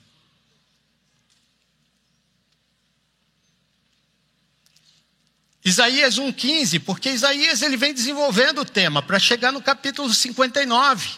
Isaías 5.68 6.18
1,15, 6.18 6.80
porque 6.80 7.10
Isaías 7.10 7.62
ele 7.62 7.76
vem 7.76 7.94
desenvolvendo 7.94 8.62
o 8.62 8.66
tema 8.66 9.02
para 9.02 9.20
chegar 9.20 9.52
no 9.52 9.62
capítulo 9.62 10.14
59. 10.14 11.10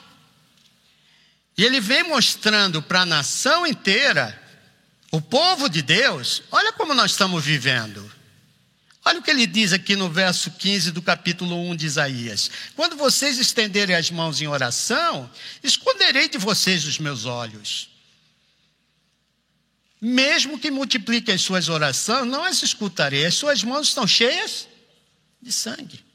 E 1.55 1.63
ele 1.63 1.79
vem 1.79 2.03
mostrando 2.03 2.81
para 2.81 3.01
a 3.01 3.05
nação 3.05 3.67
inteira, 3.67 4.38
o 5.11 5.21
povo 5.21 5.69
de 5.69 5.81
Deus, 5.81 6.43
olha 6.51 6.71
como 6.73 6.93
nós 6.93 7.11
estamos 7.11 7.43
vivendo. 7.43 8.19
Olha 9.03 9.19
o 9.19 9.23
que 9.23 9.31
ele 9.31 9.47
diz 9.47 9.73
aqui 9.73 9.95
no 9.95 10.09
verso 10.09 10.51
15 10.51 10.91
do 10.91 11.01
capítulo 11.01 11.55
1 11.71 11.75
de 11.75 11.85
Isaías: 11.85 12.51
Quando 12.75 12.95
vocês 12.95 13.37
estenderem 13.39 13.95
as 13.95 14.11
mãos 14.11 14.41
em 14.41 14.47
oração, 14.47 15.29
esconderei 15.63 16.27
de 16.29 16.37
vocês 16.37 16.85
os 16.85 16.99
meus 16.99 17.25
olhos. 17.25 17.89
Mesmo 20.01 20.59
que 20.59 20.69
multipliquem 20.69 21.33
as 21.35 21.41
suas 21.41 21.69
orações, 21.69 22.27
não 22.27 22.43
as 22.43 22.61
escutarei, 22.61 23.25
as 23.25 23.35
suas 23.35 23.63
mãos 23.63 23.87
estão 23.87 24.05
cheias 24.05 24.67
de 25.41 25.51
sangue. 25.51 26.05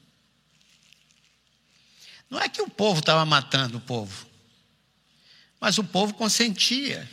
Não 2.29 2.39
é 2.39 2.49
que 2.49 2.61
o 2.61 2.69
povo 2.69 2.99
estava 2.99 3.25
matando 3.25 3.77
o 3.77 3.81
povo. 3.81 4.25
Mas 5.59 5.77
o 5.77 5.83
povo 5.83 6.13
consentia. 6.13 7.09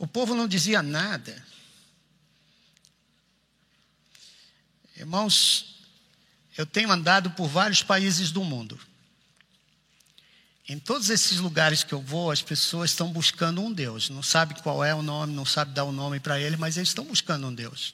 O 0.00 0.06
povo 0.06 0.34
não 0.34 0.48
dizia 0.48 0.82
nada. 0.82 1.44
Irmãos, 4.96 5.76
eu 6.56 6.64
tenho 6.64 6.90
andado 6.90 7.30
por 7.32 7.46
vários 7.46 7.82
países 7.82 8.30
do 8.30 8.42
mundo. 8.42 8.80
Em 10.66 10.78
todos 10.78 11.10
esses 11.10 11.38
lugares 11.38 11.84
que 11.84 11.92
eu 11.92 12.00
vou, 12.00 12.30
as 12.30 12.40
pessoas 12.40 12.92
estão 12.92 13.12
buscando 13.12 13.60
um 13.60 13.70
Deus. 13.70 14.08
Não 14.08 14.22
sabe 14.22 14.54
qual 14.62 14.82
é 14.82 14.94
o 14.94 15.02
nome, 15.02 15.34
não 15.34 15.44
sabe 15.44 15.74
dar 15.74 15.84
o 15.84 15.92
nome 15.92 16.18
para 16.18 16.40
ele, 16.40 16.56
mas 16.56 16.78
eles 16.78 16.88
estão 16.88 17.04
buscando 17.04 17.46
um 17.46 17.54
Deus. 17.54 17.92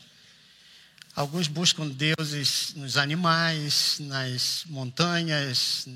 Alguns 1.12 1.49
buscam 1.49 1.88
deuses 1.88 2.73
nos 2.77 2.97
animais, 2.97 3.97
nas 3.99 4.62
montanhas, 4.66 5.88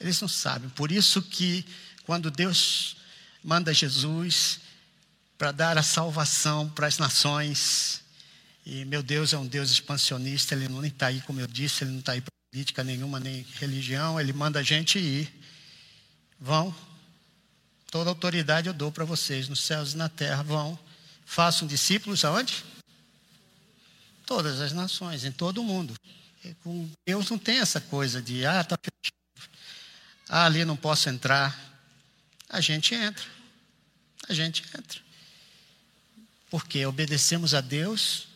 eles 0.00 0.20
não 0.20 0.26
sabem. 0.26 0.68
Por 0.70 0.90
isso 0.90 1.22
que 1.22 1.64
quando 2.02 2.28
Deus 2.28 2.96
manda 3.44 3.72
Jesus 3.72 4.66
para 5.38 5.52
dar 5.52 5.78
a 5.78 5.82
salvação 5.82 6.68
para 6.68 6.86
as 6.86 6.98
nações, 6.98 8.02
e 8.66 8.84
meu 8.84 9.02
Deus 9.02 9.32
é 9.32 9.38
um 9.38 9.46
Deus 9.46 9.70
expansionista, 9.70 10.54
ele 10.54 10.68
não 10.68 10.84
está 10.84 11.06
aí, 11.06 11.20
como 11.22 11.40
eu 11.40 11.46
disse, 11.46 11.84
ele 11.84 11.92
não 11.92 12.00
está 12.00 12.12
aí 12.12 12.20
para 12.20 12.32
política 12.50 12.84
nenhuma, 12.84 13.20
nem 13.20 13.46
religião, 13.54 14.20
ele 14.20 14.32
manda 14.32 14.58
a 14.58 14.62
gente 14.62 14.98
ir. 14.98 15.32
Vão. 16.40 16.74
Toda 17.90 18.10
autoridade 18.10 18.66
eu 18.66 18.74
dou 18.74 18.92
para 18.92 19.04
vocês, 19.04 19.48
nos 19.48 19.62
céus 19.62 19.94
e 19.94 19.96
na 19.96 20.08
terra. 20.08 20.42
Vão. 20.42 20.78
Façam 21.24 21.66
discípulos 21.66 22.24
aonde? 22.24 22.64
Todas 24.26 24.60
as 24.60 24.72
nações, 24.72 25.24
em 25.24 25.32
todo 25.32 25.62
o 25.62 25.64
mundo. 25.64 25.94
Deus 27.06 27.30
não 27.30 27.38
tem 27.38 27.58
essa 27.58 27.80
coisa 27.80 28.20
de, 28.20 28.44
ah, 28.44 28.60
está 28.60 28.76
fechado 28.76 29.18
ah, 30.28 30.44
ali 30.44 30.64
não 30.64 30.76
posso 30.76 31.08
entrar. 31.08 31.58
A 32.48 32.60
gente 32.60 32.94
entra. 32.94 33.24
A 34.28 34.34
gente 34.34 34.62
entra. 34.76 35.00
Porque 36.50 36.84
obedecemos 36.86 37.54
a 37.54 37.60
Deus 37.60 38.28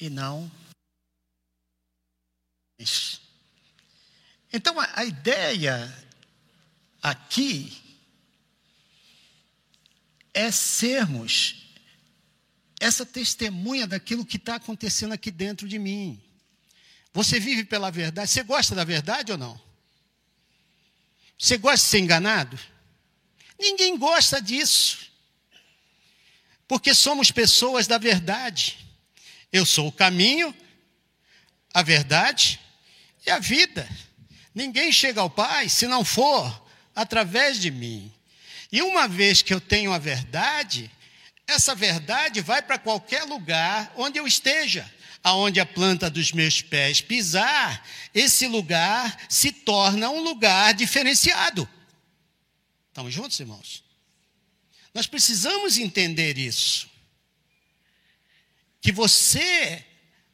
e 0.00 0.10
não. 0.10 0.50
Então 4.52 4.78
a, 4.78 5.00
a 5.00 5.04
ideia 5.04 6.06
aqui 7.02 7.82
é 10.34 10.50
sermos 10.50 11.66
essa 12.78 13.06
testemunha 13.06 13.86
daquilo 13.86 14.26
que 14.26 14.36
está 14.36 14.56
acontecendo 14.56 15.12
aqui 15.12 15.30
dentro 15.30 15.66
de 15.66 15.78
mim. 15.78 16.22
Você 17.12 17.40
vive 17.40 17.64
pela 17.64 17.90
verdade. 17.90 18.30
Você 18.30 18.42
gosta 18.42 18.74
da 18.74 18.84
verdade 18.84 19.32
ou 19.32 19.38
não? 19.38 19.58
Você 21.38 21.56
gosta 21.56 21.78
de 21.78 21.90
ser 21.90 21.98
enganado? 22.00 22.58
Ninguém 23.58 23.96
gosta 23.96 24.40
disso. 24.40 25.10
Porque 26.68 26.94
somos 26.94 27.30
pessoas 27.30 27.86
da 27.86 27.98
verdade. 27.98 28.78
Eu 29.52 29.64
sou 29.64 29.88
o 29.88 29.92
caminho, 29.92 30.54
a 31.72 31.82
verdade 31.82 32.60
e 33.26 33.30
a 33.30 33.38
vida. 33.38 33.88
Ninguém 34.54 34.90
chega 34.90 35.20
ao 35.20 35.30
Pai 35.30 35.68
se 35.68 35.86
não 35.86 36.04
for 36.04 36.66
através 36.94 37.60
de 37.60 37.70
mim. 37.70 38.12
E 38.72 38.82
uma 38.82 39.06
vez 39.06 39.42
que 39.42 39.54
eu 39.54 39.60
tenho 39.60 39.92
a 39.92 39.98
verdade, 39.98 40.90
essa 41.46 41.74
verdade 41.74 42.40
vai 42.40 42.60
para 42.60 42.78
qualquer 42.78 43.22
lugar 43.24 43.92
onde 43.96 44.18
eu 44.18 44.26
esteja. 44.26 44.90
Aonde 45.22 45.58
a 45.58 45.66
planta 45.66 46.08
dos 46.08 46.30
meus 46.30 46.62
pés 46.62 47.00
pisar, 47.00 47.84
esse 48.14 48.46
lugar 48.46 49.16
se 49.28 49.50
torna 49.50 50.08
um 50.08 50.22
lugar 50.22 50.72
diferenciado. 50.72 51.68
Estamos 52.88 53.12
juntos, 53.12 53.38
irmãos? 53.40 53.85
Nós 54.96 55.06
precisamos 55.06 55.76
entender 55.76 56.38
isso. 56.38 56.88
Que 58.80 58.90
você 58.90 59.84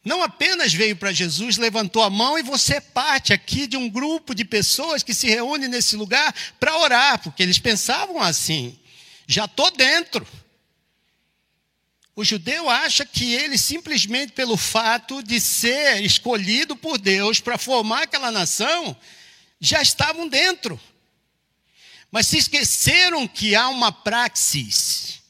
não 0.05 0.23
apenas 0.23 0.73
veio 0.73 0.95
para 0.95 1.11
Jesus, 1.11 1.57
levantou 1.57 2.01
a 2.01 2.09
mão 2.09 2.39
e 2.39 2.45
você 2.45 2.75
é 2.75 2.81
parte 2.81 3.33
aqui 3.33 3.67
de 3.67 3.77
um 3.77 3.91
grupo 3.91 4.33
de 4.37 4.45
pessoas 4.45 5.03
que 5.03 5.13
se 5.13 5.27
reúne 5.27 5.67
nesse 5.67 5.97
lugar 5.97 6.33
para 6.61 6.79
orar, 6.79 7.19
porque 7.19 7.43
eles 7.43 7.59
pensavam 7.59 8.21
assim: 8.21 8.79
já 9.27 9.47
estou 9.47 9.69
dentro. 9.73 10.25
O 12.15 12.23
judeu 12.23 12.71
acha 12.71 13.05
que 13.05 13.35
ele, 13.35 13.59
simplesmente 13.59 14.33
pelo 14.33 14.57
fato 14.57 15.25
de 15.25 15.41
ser 15.41 16.05
escolhido 16.05 16.77
por 16.77 16.99
Deus 16.99 17.41
para 17.41 17.59
formar 17.59 18.05
aquela 18.05 18.31
nação, 18.31 18.97
já 19.61 19.83
estavam 19.83 20.29
dentro. 20.29 20.81
Mas 22.13 22.27
se 22.27 22.37
esqueceram 22.37 23.27
que 23.27 23.57
há 23.57 23.71
uma 23.71 23.91
praxis. 23.91 25.23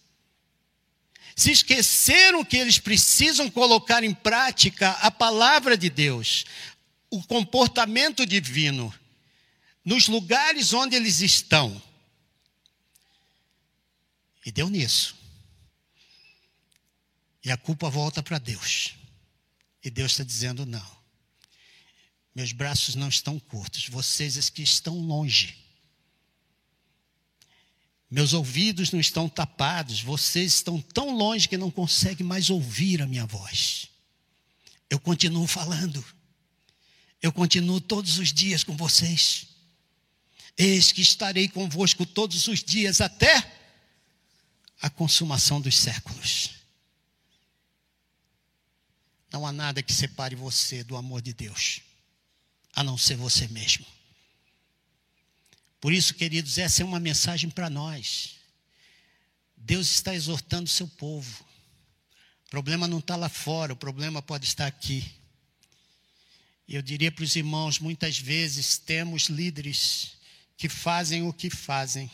Se 1.36 1.52
esqueceram 1.52 2.44
que 2.44 2.56
eles 2.56 2.78
precisam 2.78 3.48
colocar 3.48 4.02
em 4.02 4.12
prática 4.12 4.90
a 4.90 5.08
palavra 5.08 5.78
de 5.78 5.88
Deus, 5.88 6.44
o 7.08 7.22
comportamento 7.22 8.26
divino, 8.26 8.92
nos 9.84 10.08
lugares 10.08 10.72
onde 10.72 10.96
eles 10.96 11.20
estão. 11.20 11.80
E 14.44 14.50
deu 14.50 14.68
nisso. 14.68 15.16
E 17.44 17.50
a 17.52 17.56
culpa 17.56 17.88
volta 17.88 18.24
para 18.24 18.38
Deus. 18.38 18.94
E 19.84 19.88
Deus 19.88 20.12
está 20.12 20.24
dizendo: 20.24 20.66
não. 20.66 21.02
Meus 22.34 22.50
braços 22.50 22.96
não 22.96 23.08
estão 23.08 23.38
curtos, 23.38 23.88
vocês 23.88 24.36
é 24.36 24.50
que 24.50 24.62
estão 24.62 24.98
longe. 24.98 25.61
Meus 28.12 28.34
ouvidos 28.34 28.92
não 28.92 29.00
estão 29.00 29.26
tapados, 29.26 30.02
vocês 30.02 30.56
estão 30.56 30.78
tão 30.78 31.16
longe 31.16 31.48
que 31.48 31.56
não 31.56 31.70
conseguem 31.70 32.26
mais 32.26 32.50
ouvir 32.50 33.00
a 33.00 33.06
minha 33.06 33.24
voz. 33.24 33.86
Eu 34.90 35.00
continuo 35.00 35.46
falando, 35.46 36.04
eu 37.22 37.32
continuo 37.32 37.80
todos 37.80 38.18
os 38.18 38.30
dias 38.30 38.62
com 38.62 38.76
vocês. 38.76 39.46
Eis 40.58 40.92
que 40.92 41.00
estarei 41.00 41.48
convosco 41.48 42.04
todos 42.04 42.48
os 42.48 42.62
dias 42.62 43.00
até 43.00 43.50
a 44.82 44.90
consumação 44.90 45.58
dos 45.58 45.78
séculos. 45.78 46.50
Não 49.32 49.46
há 49.46 49.52
nada 49.52 49.82
que 49.82 49.90
separe 49.90 50.36
você 50.36 50.84
do 50.84 50.98
amor 50.98 51.22
de 51.22 51.32
Deus, 51.32 51.80
a 52.74 52.84
não 52.84 52.98
ser 52.98 53.16
você 53.16 53.48
mesmo. 53.48 53.86
Por 55.82 55.92
isso, 55.92 56.14
queridos, 56.14 56.58
essa 56.58 56.80
é 56.80 56.84
uma 56.84 57.00
mensagem 57.00 57.50
para 57.50 57.68
nós. 57.68 58.36
Deus 59.56 59.90
está 59.90 60.14
exortando 60.14 60.66
o 60.66 60.72
seu 60.72 60.86
povo. 60.86 61.44
O 62.46 62.50
problema 62.50 62.86
não 62.86 63.00
está 63.00 63.16
lá 63.16 63.28
fora, 63.28 63.72
o 63.72 63.76
problema 63.76 64.22
pode 64.22 64.44
estar 64.46 64.68
aqui. 64.68 65.04
Eu 66.68 66.82
diria 66.82 67.10
para 67.10 67.24
os 67.24 67.34
irmãos: 67.34 67.80
muitas 67.80 68.16
vezes 68.16 68.78
temos 68.78 69.24
líderes 69.24 70.12
que 70.56 70.68
fazem 70.68 71.26
o 71.26 71.32
que 71.32 71.50
fazem, 71.50 72.08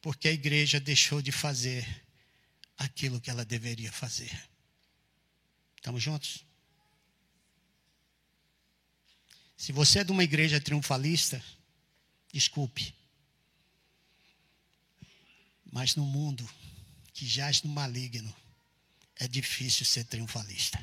porque 0.00 0.28
a 0.28 0.32
igreja 0.32 0.78
deixou 0.78 1.20
de 1.20 1.32
fazer 1.32 1.84
aquilo 2.78 3.20
que 3.20 3.30
ela 3.30 3.44
deveria 3.44 3.90
fazer. 3.90 4.48
Estamos 5.74 6.00
juntos? 6.00 6.44
Se 9.56 9.72
você 9.72 9.98
é 9.98 10.04
de 10.04 10.12
uma 10.12 10.22
igreja 10.22 10.60
triunfalista, 10.60 11.42
desculpe. 12.32 12.94
Mas 15.70 15.94
no 15.94 16.04
mundo 16.04 16.48
que 17.12 17.26
jaz 17.26 17.62
no 17.62 17.70
maligno, 17.70 18.34
é 19.16 19.28
difícil 19.28 19.86
ser 19.86 20.04
triunfalista. 20.04 20.82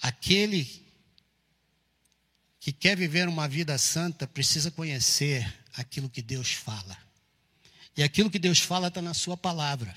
Aquele 0.00 0.84
que 2.60 2.72
quer 2.72 2.96
viver 2.96 3.28
uma 3.28 3.46
vida 3.46 3.76
santa 3.78 4.26
precisa 4.26 4.70
conhecer 4.70 5.46
aquilo 5.74 6.08
que 6.08 6.22
Deus 6.22 6.52
fala. 6.52 6.96
E 7.96 8.02
aquilo 8.02 8.30
que 8.30 8.38
Deus 8.38 8.58
fala 8.58 8.88
está 8.88 9.00
na 9.00 9.14
Sua 9.14 9.36
palavra. 9.36 9.94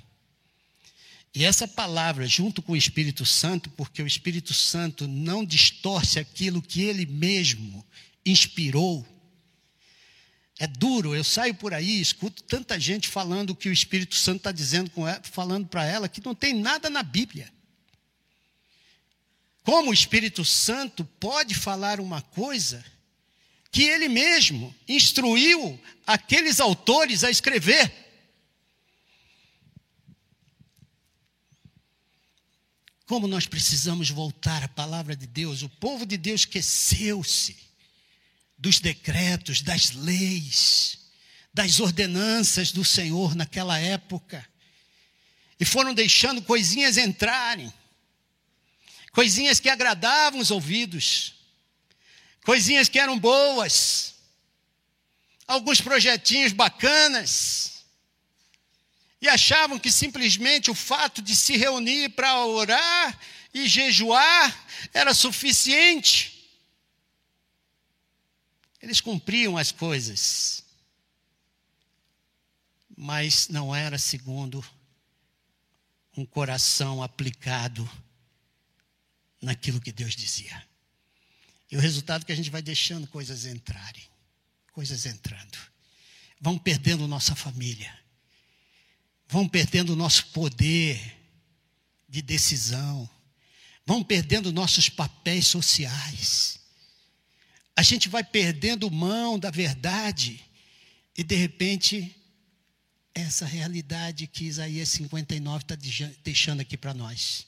E 1.33 1.45
essa 1.45 1.67
palavra, 1.67 2.27
junto 2.27 2.61
com 2.61 2.73
o 2.73 2.77
Espírito 2.77 3.25
Santo, 3.25 3.69
porque 3.71 4.01
o 4.01 4.07
Espírito 4.07 4.53
Santo 4.53 5.07
não 5.07 5.45
distorce 5.45 6.19
aquilo 6.19 6.61
que 6.61 6.81
ele 6.81 7.05
mesmo 7.05 7.85
inspirou. 8.29 9.05
É 10.59 10.65
duro, 10.65 11.15
eu 11.15 11.23
saio 11.23 11.53
por 11.53 11.73
aí, 11.73 12.01
escuto 12.01 12.43
tanta 12.43 12.79
gente 12.79 13.07
falando 13.07 13.51
o 13.51 13.55
que 13.55 13.69
o 13.69 13.73
Espírito 13.73 14.15
Santo 14.15 14.37
está 14.37 14.51
dizendo, 14.51 14.91
ela, 14.97 15.21
falando 15.23 15.67
para 15.67 15.85
ela, 15.85 16.09
que 16.09 16.23
não 16.25 16.33
tem 16.33 16.53
nada 16.53 16.89
na 16.89 17.03
Bíblia. 17.03 17.51
Como 19.63 19.91
o 19.91 19.93
Espírito 19.93 20.43
Santo 20.43 21.05
pode 21.19 21.53
falar 21.53 21.99
uma 21.99 22.21
coisa 22.21 22.83
que 23.69 23.83
ele 23.83 24.07
mesmo 24.07 24.73
instruiu 24.87 25.79
aqueles 26.07 26.59
autores 26.59 27.23
a 27.23 27.29
escrever? 27.29 27.93
Como 33.05 33.27
nós 33.27 33.45
precisamos 33.45 34.09
voltar 34.09 34.63
à 34.63 34.67
palavra 34.67 35.15
de 35.15 35.27
Deus. 35.27 35.61
O 35.61 35.69
povo 35.69 36.05
de 36.05 36.17
Deus 36.17 36.41
esqueceu-se 36.41 37.66
dos 38.57 38.79
decretos, 38.79 39.61
das 39.61 39.91
leis, 39.91 40.99
das 41.53 41.79
ordenanças 41.79 42.71
do 42.71 42.83
Senhor 42.83 43.35
naquela 43.35 43.77
época. 43.79 44.47
E 45.59 45.65
foram 45.65 45.93
deixando 45.93 46.41
coisinhas 46.41 46.97
entrarem. 46.97 47.71
Coisinhas 49.11 49.59
que 49.59 49.69
agradavam 49.69 50.39
os 50.39 50.51
ouvidos. 50.51 51.33
Coisinhas 52.45 52.89
que 52.89 52.99
eram 52.99 53.17
boas. 53.17 54.15
Alguns 55.47 55.81
projetinhos 55.81 56.51
bacanas 56.51 57.77
e 59.21 59.27
achavam 59.27 59.79
que 59.79 59.91
simplesmente 59.91 60.69
o 60.69 60.75
fato 60.75 61.21
de 61.21 61.35
se 61.35 61.57
reunir 61.57 62.09
para 62.09 62.45
orar 62.45 63.19
e 63.53 63.67
jejuar 63.67 64.65
era 64.93 65.13
suficiente. 65.13 66.36
Eles 68.81 69.01
cumpriam 69.01 69.57
as 69.57 69.71
coisas, 69.71 70.63
mas 72.95 73.47
não 73.47 73.75
era 73.75 73.97
segundo 73.97 74.63
um 76.15 76.25
coração 76.25 77.01
aplicado 77.01 77.89
naquilo 79.41 79.81
que 79.81 79.91
Deus 79.91 80.15
dizia. 80.15 80.67
E 81.69 81.77
o 81.77 81.79
resultado 81.79 82.21
é 82.21 82.25
que 82.25 82.31
a 82.31 82.35
gente 82.35 82.49
vai 82.49 82.61
deixando 82.61 83.07
coisas 83.07 83.45
entrarem, 83.45 84.07
coisas 84.71 85.05
entrando. 85.05 85.57
Vão 86.39 86.57
perdendo 86.57 87.07
nossa 87.07 87.35
família 87.35 88.07
vão 89.27 89.47
perdendo 89.47 89.95
nosso 89.95 90.27
poder 90.27 91.15
de 92.07 92.21
decisão, 92.21 93.09
vão 93.85 94.03
perdendo 94.03 94.53
nossos 94.53 94.87
papéis 94.89 95.47
sociais. 95.47 96.56
A 97.77 97.81
gente 97.81 98.09
vai 98.09 98.25
perdendo 98.25 98.91
mão 98.91 99.39
da 99.39 99.49
verdade 99.49 100.43
e 101.17 101.23
de 101.23 101.35
repente 101.35 102.13
essa 103.13 103.45
realidade 103.45 104.27
que 104.27 104.43
Isaías 104.43 104.89
59 104.89 105.63
está 105.63 105.77
deixando 106.23 106.59
aqui 106.59 106.75
para 106.75 106.93
nós. 106.93 107.47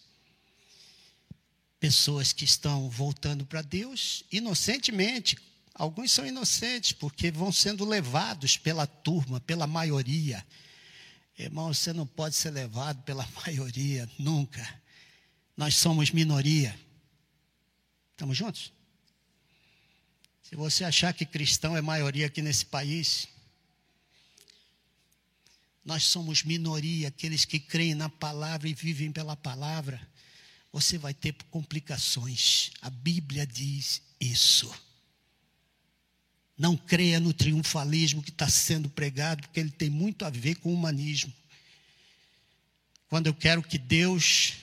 Pessoas 1.81 2.31
que 2.31 2.45
estão 2.45 2.89
voltando 2.89 3.45
para 3.45 3.61
Deus 3.61 4.23
inocentemente. 4.31 5.37
Alguns 5.73 6.11
são 6.11 6.25
inocentes 6.25 6.93
porque 6.93 7.29
vão 7.29 7.51
sendo 7.51 7.83
levados 7.83 8.55
pela 8.55 8.87
turma, 8.87 9.41
pela 9.41 9.67
maioria 9.67 10.45
Irmão, 11.39 11.73
você 11.73 11.93
não 11.93 12.05
pode 12.05 12.35
ser 12.35 12.51
levado 12.51 13.01
pela 13.03 13.25
maioria, 13.47 14.09
nunca. 14.19 14.61
Nós 15.55 15.75
somos 15.75 16.11
minoria. 16.11 16.77
Estamos 18.11 18.35
juntos? 18.35 18.73
Se 20.49 20.55
você 20.55 20.83
achar 20.83 21.13
que 21.13 21.27
cristão 21.27 21.77
é 21.77 21.81
maioria 21.81 22.25
aqui 22.25 22.41
nesse 22.41 22.65
país, 22.65 23.27
nós 25.85 26.05
somos 26.05 26.41
minoria, 26.41 27.09
aqueles 27.09 27.45
que 27.45 27.59
creem 27.59 27.93
na 27.93 28.09
palavra 28.09 28.67
e 28.67 28.73
vivem 28.73 29.11
pela 29.11 29.35
palavra. 29.35 30.01
Você 30.73 30.97
vai 30.97 31.13
ter 31.13 31.35
complicações. 31.51 32.71
A 32.81 32.89
Bíblia 32.89 33.45
diz 33.45 34.01
isso. 34.19 34.73
Não 36.57 36.75
creia 36.75 37.19
no 37.19 37.31
triunfalismo 37.31 38.23
que 38.23 38.31
está 38.31 38.49
sendo 38.49 38.89
pregado, 38.89 39.43
porque 39.43 39.59
ele 39.59 39.69
tem 39.69 39.87
muito 39.91 40.25
a 40.25 40.31
ver 40.31 40.55
com 40.55 40.71
o 40.71 40.73
humanismo. 40.73 41.31
quando 43.07 43.27
eu 43.27 43.35
quero 43.35 43.61
que 43.61 43.77
Deus 43.77 44.55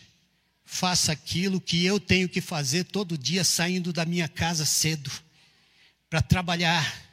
faça 0.64 1.12
aquilo 1.12 1.61
que 1.61 1.84
eu 1.84 2.01
tenho 2.01 2.28
que 2.28 2.41
fazer 2.41 2.82
todo 2.82 3.16
dia 3.16 3.45
saindo 3.45 3.93
da 3.93 4.05
minha 4.05 4.28
casa 4.28 4.66
cedo 4.66 5.26
para 6.09 6.23
trabalhar, 6.23 7.05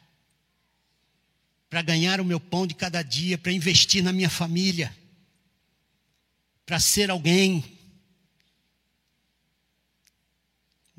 para 1.69 1.81
ganhar 1.81 2.21
o 2.21 2.25
meu 2.25 2.39
pão 2.39 2.67
de 2.67 2.75
cada 2.75 3.01
dia, 3.01 3.37
para 3.37 3.51
investir 3.51 4.03
na 4.03 4.13
minha 4.13 4.29
família, 4.29 4.95
para 6.65 6.79
ser 6.79 7.09
alguém. 7.09 7.63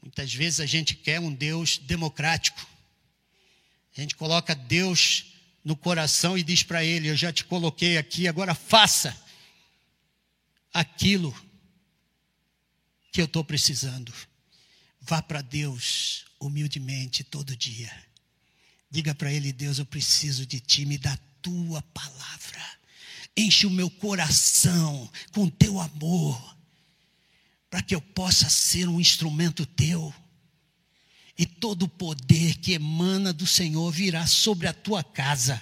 Muitas 0.03 0.35
vezes 0.35 0.61
a 0.61 0.67
gente 0.67 0.95
quer 0.95 1.21
um 1.21 1.33
Deus 1.33 1.79
democrático. 1.79 2.67
A 3.97 4.01
gente 4.01 4.17
coloca 4.17 4.55
Deus 4.55 5.33
no 5.65 5.77
coração 5.77 6.37
e 6.37 6.43
diz 6.43 6.63
para 6.63 6.85
ele: 6.85 7.09
Eu 7.09 7.17
já 7.17 7.33
te 7.33 7.45
coloquei 7.45 7.97
aqui, 7.97 8.27
agora 8.27 8.55
faça 8.55 9.17
aquilo 10.73 11.33
que 13.13 13.21
eu 13.21 13.27
estou 13.27 13.45
precisando. 13.45 14.13
Vá 15.01 15.23
para 15.23 15.41
Deus 15.41 16.25
humildemente 16.47 17.25
todo 17.25 17.57
dia. 17.57 17.91
Diga 18.91 19.15
para 19.15 19.33
Ele: 19.33 19.53
Deus, 19.53 19.79
eu 19.79 19.87
preciso 19.87 20.47
de 20.47 20.61
Ti, 20.61 20.85
me 20.85 20.99
dá 20.99 21.17
Tua 21.43 21.83
palavra. 21.83 22.63
Enche 23.37 23.67
o 23.67 23.71
meu 23.71 23.91
coração 23.91 25.11
com 25.33 25.49
Teu 25.49 25.81
amor, 25.81 26.57
para 27.69 27.83
que 27.83 27.95
eu 27.95 28.01
possa 28.01 28.49
ser 28.49 28.89
um 28.89 29.01
instrumento 29.01 29.67
Teu. 29.67 30.15
E 31.37 31.45
todo 31.45 31.85
o 31.85 31.89
poder 31.89 32.59
que 32.59 32.73
emana 32.73 33.33
do 33.33 33.47
Senhor 33.47 33.91
virá 33.91 34.25
sobre 34.27 34.69
a 34.69 34.73
tua 34.73 35.03
casa. 35.03 35.61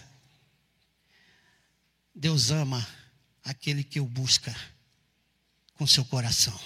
Deus 2.14 2.50
ama 2.50 2.86
aquele 3.42 3.82
que 3.82 3.98
o 3.98 4.04
busca 4.04 4.54
com 5.74 5.86
seu 5.86 6.04
coração. 6.04 6.58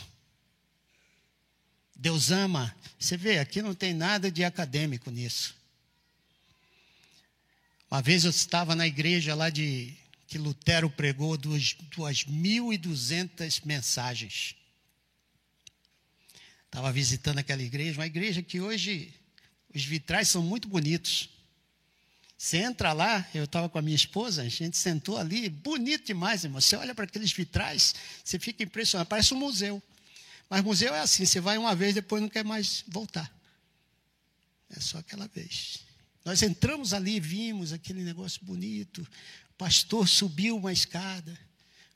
Deus 1.97 2.31
ama. 2.31 2.75
Você 2.99 3.17
vê, 3.17 3.39
aqui 3.39 3.63
não 3.63 3.75
tem 3.75 3.95
nada 3.95 4.31
de 4.31 4.45
acadêmico 4.45 5.11
nisso. 5.11 5.57
Uma 7.91 8.03
vez 8.03 8.25
eu 8.25 8.31
estava 8.31 8.75
na 8.75 8.87
igreja 8.87 9.35
lá 9.35 9.49
de 9.49 9.97
que 10.27 10.39
Lutero 10.39 10.91
pregou 10.91 11.37
duas, 11.37 11.75
duas 11.95 12.25
mil 12.25 12.73
e 12.73 12.77
duzentas 12.77 13.61
mensagens. 13.61 14.55
Estava 16.67 16.93
visitando 16.93 17.39
aquela 17.39 17.63
igreja, 17.63 17.99
uma 17.99 18.07
igreja 18.07 18.43
que 18.43 18.61
hoje 18.61 19.15
os 19.75 19.85
vitrais 19.85 20.29
são 20.29 20.43
muito 20.43 20.69
bonitos. 20.69 21.31
Você 22.37 22.59
entra 22.59 22.93
lá, 22.93 23.27
eu 23.33 23.45
estava 23.45 23.69
com 23.69 23.79
a 23.79 23.83
minha 23.83 23.97
esposa, 23.97 24.43
a 24.43 24.49
gente 24.49 24.77
sentou 24.77 25.17
ali, 25.17 25.49
bonito 25.49 26.07
demais, 26.07 26.45
irmão. 26.45 26.61
Você 26.61 26.77
olha 26.77 26.95
para 26.95 27.05
aqueles 27.05 27.33
vitrais, 27.33 27.95
você 28.23 28.39
fica 28.39 28.63
impressionado, 28.63 29.09
parece 29.09 29.33
um 29.33 29.39
museu. 29.39 29.83
Mas 30.49 30.63
museu 30.63 30.95
é 30.95 31.01
assim, 31.01 31.25
você 31.27 31.41
vai 31.41 31.59
uma 31.59 31.75
vez, 31.75 31.95
depois 31.95 32.23
não 32.23 32.29
quer 32.29 32.45
mais 32.45 32.85
voltar. 32.89 33.33
É 34.71 34.81
só 34.81 34.99
aquela 34.99 35.27
vez. 35.29 35.85
Nós 36.25 36.43
entramos 36.43 36.93
ali, 36.93 37.19
vimos 37.21 37.73
aquele 37.73 38.03
negócio 38.03 38.45
bonito. 38.45 39.03
O 39.51 39.55
pastor 39.55 40.09
subiu 40.09 40.57
uma 40.57 40.73
escada, 40.73 41.39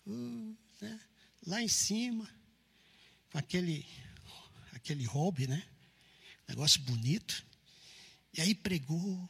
uh, 0.07 0.57
né, 0.81 1.01
lá 1.47 1.63
em 1.63 1.69
cima, 1.69 2.29
com 3.31 3.39
aquele, 3.39 3.87
aquele 4.73 5.05
hobby, 5.05 5.47
né? 5.47 5.63
Negócio 6.49 6.81
bonito. 6.83 7.45
E 8.33 8.41
aí 8.41 8.55
pregou, 8.55 9.29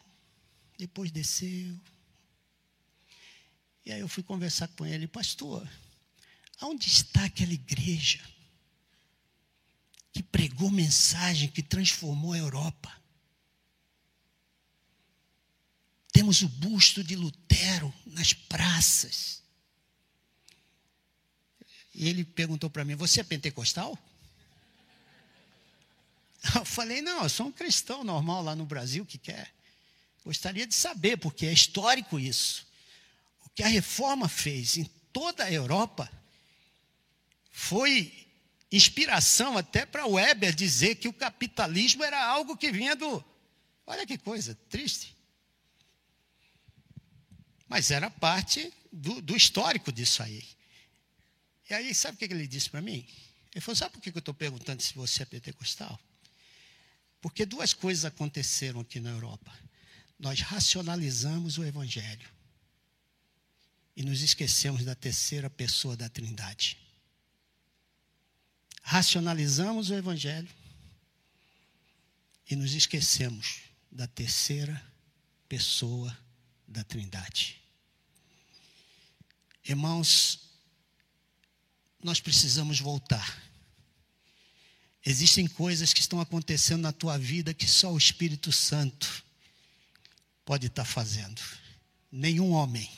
depois 0.78 1.10
desceu. 1.10 1.78
E 3.84 3.92
aí 3.92 4.00
eu 4.00 4.08
fui 4.08 4.22
conversar 4.22 4.68
com 4.68 4.86
ele, 4.86 5.06
pastor, 5.06 5.68
aonde 6.58 6.88
está 6.88 7.24
aquela 7.24 7.52
igreja 7.52 8.20
que 10.12 10.22
pregou 10.22 10.70
mensagem 10.70 11.48
que 11.48 11.62
transformou 11.62 12.32
a 12.32 12.38
Europa? 12.38 13.00
Temos 16.12 16.42
o 16.42 16.48
busto 16.48 17.04
de 17.04 17.14
Lutero 17.16 17.92
nas 18.06 18.32
praças. 18.32 19.42
E 21.94 22.08
ele 22.08 22.24
perguntou 22.24 22.68
para 22.68 22.84
mim: 22.84 22.94
Você 22.94 23.20
é 23.20 23.24
pentecostal? 23.24 23.98
Eu 26.54 26.64
falei: 26.64 27.00
Não, 27.00 27.22
eu 27.22 27.28
sou 27.28 27.46
um 27.46 27.52
cristão 27.52 28.02
normal 28.02 28.42
lá 28.42 28.56
no 28.56 28.64
Brasil 28.64 29.04
que 29.04 29.18
quer. 29.18 29.52
Gostaria 30.24 30.66
de 30.66 30.74
saber, 30.74 31.16
porque 31.16 31.46
é 31.46 31.52
histórico 31.52 32.18
isso. 32.18 32.66
O 33.44 33.50
que 33.50 33.62
a 33.62 33.68
reforma 33.68 34.28
fez 34.28 34.76
em 34.76 34.84
toda 35.12 35.44
a 35.44 35.52
Europa 35.52 36.10
foi 37.50 38.29
inspiração 38.70 39.56
até 39.56 39.84
para 39.84 40.06
Weber 40.06 40.54
dizer 40.54 40.96
que 40.96 41.08
o 41.08 41.12
capitalismo 41.12 42.04
era 42.04 42.24
algo 42.24 42.56
que 42.56 42.70
vinha 42.70 42.94
do. 42.94 43.24
Olha 43.86 44.06
que 44.06 44.16
coisa 44.16 44.54
triste. 44.68 45.16
Mas 47.68 47.90
era 47.90 48.10
parte 48.10 48.72
do, 48.92 49.20
do 49.20 49.36
histórico 49.36 49.92
disso 49.92 50.22
aí. 50.22 50.44
E 51.68 51.74
aí, 51.74 51.94
sabe 51.94 52.16
o 52.16 52.18
que 52.18 52.24
ele 52.24 52.46
disse 52.46 52.68
para 52.68 52.80
mim? 52.80 53.06
Ele 53.52 53.60
falou: 53.60 53.76
Sabe 53.76 53.92
por 53.92 54.00
que 54.00 54.10
eu 54.10 54.18
estou 54.18 54.34
perguntando 54.34 54.82
se 54.82 54.94
você 54.94 55.22
é 55.22 55.26
pentecostal? 55.26 55.98
Porque 57.20 57.46
duas 57.46 57.72
coisas 57.72 58.04
aconteceram 58.04 58.80
aqui 58.80 58.98
na 58.98 59.10
Europa 59.10 59.52
nós 60.20 60.40
racionalizamos 60.40 61.56
o 61.56 61.64
Evangelho 61.64 62.28
e 63.96 64.02
nos 64.04 64.20
esquecemos 64.20 64.84
da 64.84 64.94
terceira 64.94 65.48
pessoa 65.48 65.96
da 65.96 66.10
Trindade. 66.10 66.76
Racionalizamos 68.82 69.90
o 69.90 69.94
Evangelho 69.94 70.48
e 72.50 72.56
nos 72.56 72.74
esquecemos 72.74 73.60
da 73.90 74.06
terceira 74.06 74.82
pessoa 75.48 76.16
da 76.66 76.82
Trindade. 76.84 77.60
Irmãos, 79.64 80.50
nós 82.02 82.20
precisamos 82.20 82.80
voltar. 82.80 83.40
Existem 85.04 85.46
coisas 85.46 85.92
que 85.92 86.00
estão 86.00 86.20
acontecendo 86.20 86.82
na 86.82 86.92
tua 86.92 87.18
vida 87.18 87.54
que 87.54 87.66
só 87.66 87.92
o 87.92 87.98
Espírito 87.98 88.52
Santo 88.52 89.24
pode 90.44 90.66
estar 90.66 90.84
fazendo. 90.84 91.40
Nenhum 92.10 92.52
homem 92.52 92.90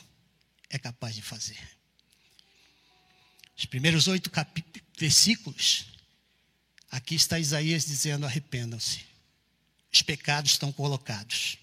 é 0.69 0.79
capaz 0.79 1.15
de 1.15 1.21
fazer. 1.21 1.59
Os 3.63 3.65
primeiros 3.65 4.09
oito 4.09 4.29
versículos, 4.97 5.85
aqui 6.91 7.15
está 7.15 7.39
Isaías 7.39 7.85
dizendo: 7.85 8.25
arrependam-se, 8.25 9.05
os 9.89 10.01
pecados 10.01 10.51
estão 10.51 10.69
colocados. 10.69 11.57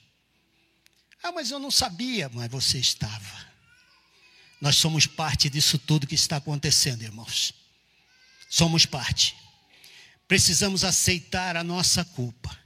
Ah, 1.22 1.30
mas 1.30 1.50
eu 1.50 1.58
não 1.58 1.70
sabia, 1.70 2.30
mas 2.30 2.50
você 2.50 2.78
estava. 2.78 3.46
Nós 4.62 4.76
somos 4.76 5.06
parte 5.06 5.50
disso 5.50 5.78
tudo 5.78 6.06
que 6.06 6.14
está 6.14 6.36
acontecendo, 6.36 7.02
irmãos. 7.02 7.52
Somos 8.48 8.86
parte. 8.86 9.36
Precisamos 10.26 10.84
aceitar 10.84 11.54
a 11.54 11.62
nossa 11.62 12.02
culpa. 12.02 12.58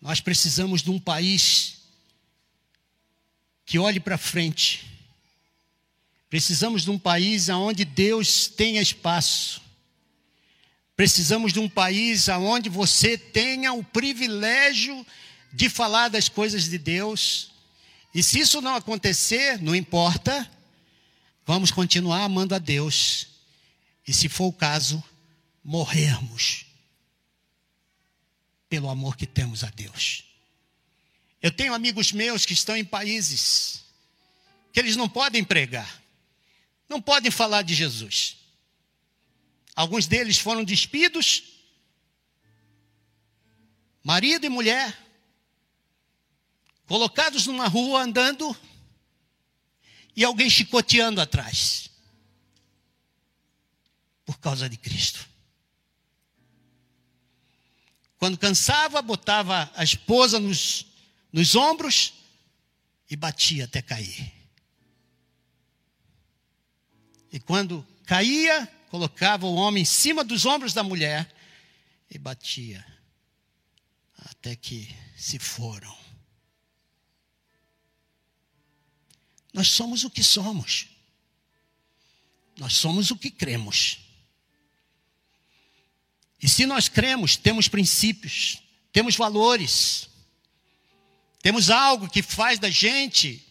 Nós 0.00 0.20
precisamos 0.20 0.82
de 0.82 0.90
um 0.90 0.98
país 0.98 1.82
que 3.64 3.78
olhe 3.78 4.00
para 4.00 4.18
frente. 4.18 4.91
Precisamos 6.32 6.80
de 6.80 6.90
um 6.90 6.98
país 6.98 7.50
onde 7.50 7.84
Deus 7.84 8.46
tenha 8.46 8.80
espaço. 8.80 9.60
Precisamos 10.96 11.52
de 11.52 11.60
um 11.60 11.68
país 11.68 12.26
onde 12.26 12.70
você 12.70 13.18
tenha 13.18 13.74
o 13.74 13.84
privilégio 13.84 15.06
de 15.52 15.68
falar 15.68 16.08
das 16.08 16.30
coisas 16.30 16.70
de 16.70 16.78
Deus. 16.78 17.50
E 18.14 18.22
se 18.22 18.38
isso 18.38 18.62
não 18.62 18.74
acontecer, 18.74 19.60
não 19.60 19.76
importa, 19.76 20.50
vamos 21.44 21.70
continuar 21.70 22.24
amando 22.24 22.54
a 22.54 22.58
Deus. 22.58 23.26
E 24.08 24.14
se 24.14 24.26
for 24.26 24.46
o 24.46 24.52
caso, 24.54 25.04
morrermos 25.62 26.64
pelo 28.70 28.88
amor 28.88 29.18
que 29.18 29.26
temos 29.26 29.62
a 29.62 29.68
Deus. 29.68 30.24
Eu 31.42 31.50
tenho 31.50 31.74
amigos 31.74 32.10
meus 32.10 32.46
que 32.46 32.54
estão 32.54 32.74
em 32.74 32.86
países 32.86 33.84
que 34.72 34.80
eles 34.80 34.96
não 34.96 35.10
podem 35.10 35.44
pregar, 35.44 36.01
não 36.92 37.00
podem 37.00 37.30
falar 37.30 37.62
de 37.62 37.74
Jesus. 37.74 38.36
Alguns 39.74 40.06
deles 40.06 40.38
foram 40.38 40.62
despidos, 40.62 41.42
marido 44.04 44.44
e 44.44 44.50
mulher, 44.50 44.96
colocados 46.86 47.46
numa 47.46 47.66
rua 47.66 48.02
andando 48.02 48.54
e 50.14 50.22
alguém 50.22 50.50
chicoteando 50.50 51.20
atrás, 51.22 51.88
por 54.26 54.38
causa 54.38 54.68
de 54.68 54.76
Cristo. 54.76 55.26
Quando 58.18 58.36
cansava, 58.36 59.00
botava 59.00 59.72
a 59.74 59.82
esposa 59.82 60.38
nos, 60.38 60.86
nos 61.32 61.56
ombros 61.56 62.12
e 63.10 63.16
batia 63.16 63.64
até 63.64 63.80
cair. 63.80 64.41
E 67.32 67.40
quando 67.40 67.86
caía, 68.04 68.66
colocava 68.90 69.46
o 69.46 69.54
homem 69.54 69.82
em 69.82 69.86
cima 69.86 70.22
dos 70.22 70.44
ombros 70.44 70.74
da 70.74 70.82
mulher 70.82 71.34
e 72.10 72.18
batia 72.18 72.84
até 74.18 74.54
que 74.54 74.94
se 75.16 75.38
foram. 75.38 75.96
Nós 79.52 79.68
somos 79.68 80.04
o 80.04 80.10
que 80.10 80.22
somos. 80.22 80.88
Nós 82.56 82.74
somos 82.74 83.10
o 83.10 83.16
que 83.16 83.30
cremos. 83.30 83.98
E 86.42 86.48
se 86.48 86.66
nós 86.66 86.88
cremos, 86.88 87.36
temos 87.36 87.68
princípios, 87.68 88.62
temos 88.92 89.16
valores, 89.16 90.08
temos 91.40 91.70
algo 91.70 92.10
que 92.10 92.22
faz 92.22 92.58
da 92.58 92.68
gente, 92.68 93.46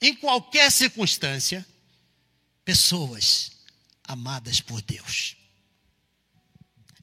em 0.00 0.14
qualquer 0.14 0.70
circunstância, 0.70 1.66
pessoas 2.68 3.52
amadas 4.04 4.60
por 4.60 4.82
Deus. 4.82 5.34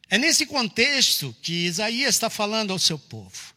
É 0.08 0.16
nesse 0.16 0.46
contexto 0.46 1.36
que 1.42 1.66
Isaías 1.66 2.14
está 2.14 2.30
falando 2.30 2.70
ao 2.70 2.78
seu 2.78 3.00
povo 3.00 3.56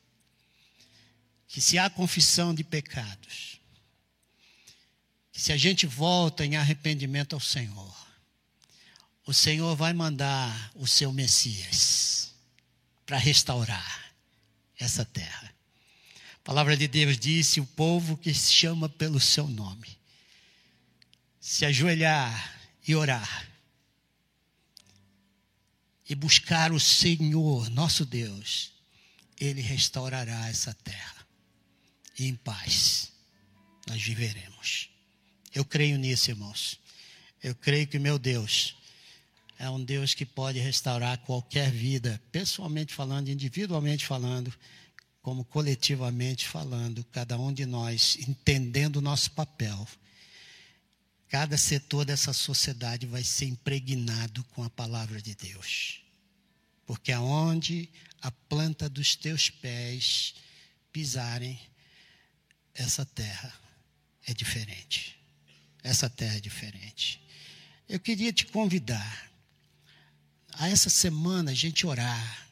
que 1.47 1.61
se 1.61 1.77
há 1.79 1.91
confissão 1.91 2.55
de 2.55 2.65
pecados, 2.65 3.61
que 5.31 5.39
se 5.39 5.53
a 5.53 5.57
gente 5.59 5.87
volta 5.87 6.47
em 6.47 6.57
arrependimento 6.57 7.35
ao 7.35 7.41
Senhor, 7.41 7.95
o 9.27 9.35
Senhor 9.35 9.77
vai 9.77 9.93
mandar 9.93 10.73
o 10.77 10.87
seu 10.87 11.13
Messias 11.13 12.33
para 13.05 13.19
restaurar 13.19 14.15
essa 14.79 15.05
terra. 15.05 15.55
A 16.37 16.39
palavra 16.43 16.75
de 16.75 16.89
Deus 16.89 17.19
disse: 17.19 17.61
o 17.61 17.67
povo 17.67 18.17
que 18.17 18.33
se 18.33 18.51
chama 18.51 18.89
pelo 18.89 19.21
seu 19.21 19.47
nome, 19.47 19.98
se 21.41 21.65
ajoelhar 21.65 22.61
e 22.87 22.95
orar, 22.95 23.49
e 26.09 26.15
buscar 26.15 26.73
o 26.73 26.81
Senhor, 26.81 27.69
nosso 27.71 28.05
Deus, 28.05 28.73
Ele 29.39 29.61
restaurará 29.61 30.49
essa 30.49 30.73
terra. 30.73 31.27
E 32.19 32.27
em 32.27 32.35
paz 32.35 33.13
nós 33.87 34.03
viveremos. 34.03 34.91
Eu 35.55 35.65
creio 35.65 35.99
nisso, 35.99 36.31
irmãos. 36.31 36.79
Eu 37.43 37.55
creio 37.55 37.87
que 37.87 37.99
meu 37.99 38.19
Deus 38.19 38.77
é 39.59 39.69
um 39.69 39.83
Deus 39.83 40.15
que 40.15 40.25
pode 40.25 40.59
restaurar 40.59 41.19
qualquer 41.19 41.71
vida, 41.71 42.21
pessoalmente 42.31 42.95
falando, 42.95 43.29
individualmente 43.29 44.07
falando, 44.07 44.53
como 45.21 45.45
coletivamente 45.45 46.47
falando, 46.47 47.05
cada 47.13 47.37
um 47.37 47.53
de 47.53 47.67
nós 47.67 48.17
entendendo 48.27 48.97
o 48.97 49.01
nosso 49.01 49.33
papel. 49.33 49.87
Cada 51.29 51.59
setor 51.59 52.05
dessa 52.05 52.33
sociedade 52.33 53.07
vai 53.07 53.23
ser 53.23 53.47
impregnado 53.47 54.43
com 54.55 54.65
a 54.65 54.71
palavra 54.71 55.21
de 55.21 55.35
Deus. 55.35 56.01
Porque 56.87 57.13
aonde 57.13 57.89
a 58.23 58.31
planta 58.31 58.89
dos 58.89 59.15
teus 59.15 59.51
pés 59.51 60.35
pisarem, 60.91 61.61
essa 62.75 63.05
terra 63.05 63.53
é 64.27 64.33
diferente. 64.33 65.19
Essa 65.83 66.09
terra 66.09 66.37
é 66.37 66.41
diferente. 66.41 67.21
Eu 67.89 68.01
queria 68.01 68.33
te 68.33 68.47
convidar 68.47 69.31
a 70.55 70.69
essa 70.69 70.91
semana 70.91 71.51
a 71.51 71.55
gente 71.55 71.87
orar. 71.87 72.49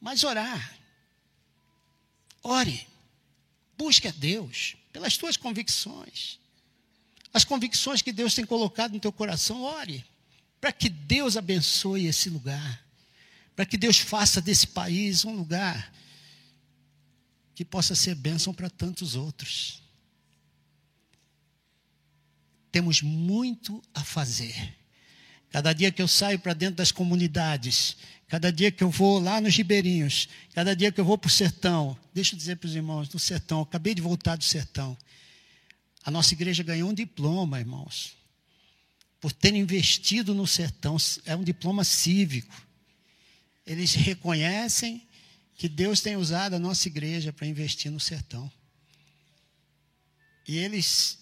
Mas 0.00 0.24
orar. 0.24 0.76
Ore. 2.42 2.86
Busque 3.76 4.08
a 4.08 4.10
Deus 4.10 4.76
pelas 4.92 5.16
tuas 5.16 5.36
convicções. 5.36 6.38
As 7.32 7.44
convicções 7.44 8.02
que 8.02 8.12
Deus 8.12 8.34
tem 8.34 8.44
colocado 8.44 8.92
no 8.92 9.00
teu 9.00 9.12
coração, 9.12 9.62
ore. 9.62 10.04
Para 10.60 10.72
que 10.72 10.88
Deus 10.88 11.36
abençoe 11.36 12.06
esse 12.06 12.28
lugar. 12.28 12.84
Para 13.54 13.64
que 13.64 13.76
Deus 13.76 13.98
faça 13.98 14.40
desse 14.40 14.66
país 14.66 15.24
um 15.24 15.34
lugar 15.34 15.92
que 17.54 17.64
possa 17.64 17.94
ser 17.94 18.14
bênção 18.14 18.54
para 18.54 18.70
tantos 18.70 19.14
outros. 19.14 19.82
Temos 22.72 23.02
muito 23.02 23.82
a 23.92 24.02
fazer. 24.02 24.76
Cada 25.50 25.72
dia 25.72 25.90
que 25.90 26.00
eu 26.00 26.08
saio 26.08 26.38
para 26.38 26.54
dentro 26.54 26.76
das 26.76 26.92
comunidades, 26.92 27.96
cada 28.28 28.52
dia 28.52 28.70
que 28.70 28.82
eu 28.82 28.90
vou 28.90 29.18
lá 29.18 29.40
nos 29.40 29.56
ribeirinhos, 29.56 30.28
cada 30.54 30.74
dia 30.74 30.92
que 30.92 31.00
eu 31.00 31.04
vou 31.04 31.18
para 31.18 31.28
o 31.28 31.30
sertão, 31.30 31.98
deixa 32.14 32.34
eu 32.34 32.38
dizer 32.38 32.56
para 32.56 32.68
os 32.68 32.74
irmãos, 32.74 33.08
do 33.08 33.18
sertão, 33.18 33.60
acabei 33.60 33.94
de 33.94 34.00
voltar 34.00 34.36
do 34.36 34.44
sertão. 34.44 34.96
A 36.04 36.10
nossa 36.10 36.32
igreja 36.34 36.62
ganhou 36.62 36.90
um 36.90 36.94
diploma, 36.94 37.58
irmãos, 37.58 38.16
por 39.20 39.32
ter 39.32 39.54
investido 39.54 40.34
no 40.34 40.46
sertão, 40.46 40.96
é 41.26 41.36
um 41.36 41.44
diploma 41.44 41.84
cívico. 41.84 42.54
Eles 43.66 43.92
reconhecem 43.94 45.06
que 45.54 45.68
Deus 45.68 46.00
tem 46.00 46.16
usado 46.16 46.56
a 46.56 46.58
nossa 46.58 46.88
igreja 46.88 47.32
para 47.32 47.46
investir 47.46 47.92
no 47.92 48.00
sertão. 48.00 48.50
E 50.48 50.56
eles 50.56 51.18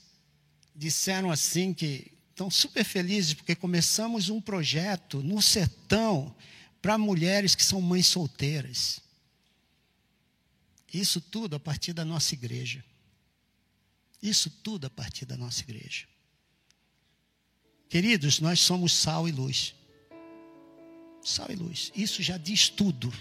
disseram 0.75 1.31
assim 1.31 1.75
que 1.75 2.13
estão 2.31 2.49
super 2.49 2.85
felizes 2.85 3.35
porque 3.35 3.57
começamos 3.57 4.29
um 4.29 4.41
projeto 4.41 5.21
no 5.21 5.43
sertão 5.43 6.35
para 6.81 6.97
mulheres 6.97 7.57
que 7.57 7.65
são 7.65 7.81
mães 7.81 8.07
solteiras. 8.07 9.01
Isso 10.95 11.21
tudo 11.21 11.57
a 11.57 11.61
partir 11.61 11.93
da 11.93 12.05
nossa 12.05 12.33
igreja. 12.33 12.85
Isso 14.23 14.51
tudo 14.51 14.87
a 14.87 14.91
partir 14.91 15.25
da 15.25 15.37
nossa 15.37 15.63
igreja. 15.63 16.07
Queridos, 17.89 18.41
nós 18.41 18.61
somos 18.61 18.93
sal 18.93 19.29
e 19.29 19.33
luz. 19.33 19.75
Sal 21.23 21.47
e 21.51 21.55
luz. 21.55 21.91
Isso 21.95 22.23
já 22.23 22.37
diz 22.37 22.69
tudo. 22.69 23.13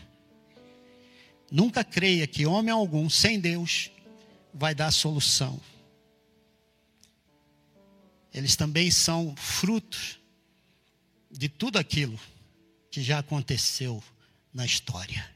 Nunca 1.51 1.83
creia 1.83 2.27
que 2.27 2.45
homem 2.45 2.71
algum 2.71 3.09
sem 3.09 3.39
Deus 3.39 3.89
vai 4.53 4.75
dar 4.75 4.91
solução. 4.91 5.59
Eles 8.33 8.55
também 8.55 8.91
são 8.91 9.35
frutos 9.35 10.19
de 11.31 11.47
tudo 11.47 11.77
aquilo 11.77 12.19
que 12.91 13.01
já 13.01 13.19
aconteceu 13.19 14.03
na 14.53 14.65
história. 14.65 15.29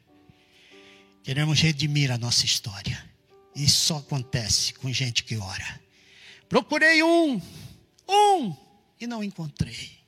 Queremos 1.23 1.59
redimir 1.59 2.11
a 2.11 2.17
nossa 2.17 2.45
história. 2.45 3.10
Isso 3.55 3.87
só 3.87 3.97
acontece 3.97 4.73
com 4.75 4.91
gente 4.91 5.23
que 5.23 5.37
ora. 5.37 5.81
Procurei 6.47 7.03
um, 7.03 7.41
um, 8.07 8.55
e 8.99 9.07
não 9.07 9.23
encontrei. 9.23 9.99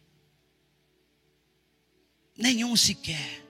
Nenhum 2.38 2.76
sequer. 2.76 3.44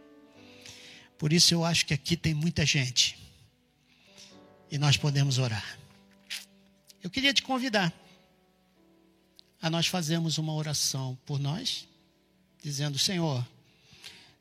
Por 1.17 1.31
isso 1.31 1.53
eu 1.53 1.63
acho 1.63 1.85
que 1.85 1.93
aqui 1.93 2.17
tem 2.17 2.33
muita 2.33 2.65
gente. 2.65 3.17
E 4.69 4.77
nós 4.77 4.97
podemos 4.97 5.37
orar. 5.37 5.79
Eu 7.01 7.09
queria 7.09 7.33
te 7.33 7.41
convidar 7.43 7.93
a 9.61 9.69
nós 9.69 9.87
fazermos 9.87 10.37
uma 10.37 10.53
oração 10.53 11.17
por 11.25 11.39
nós, 11.39 11.87
dizendo: 12.61 12.99
Senhor, 12.99 13.45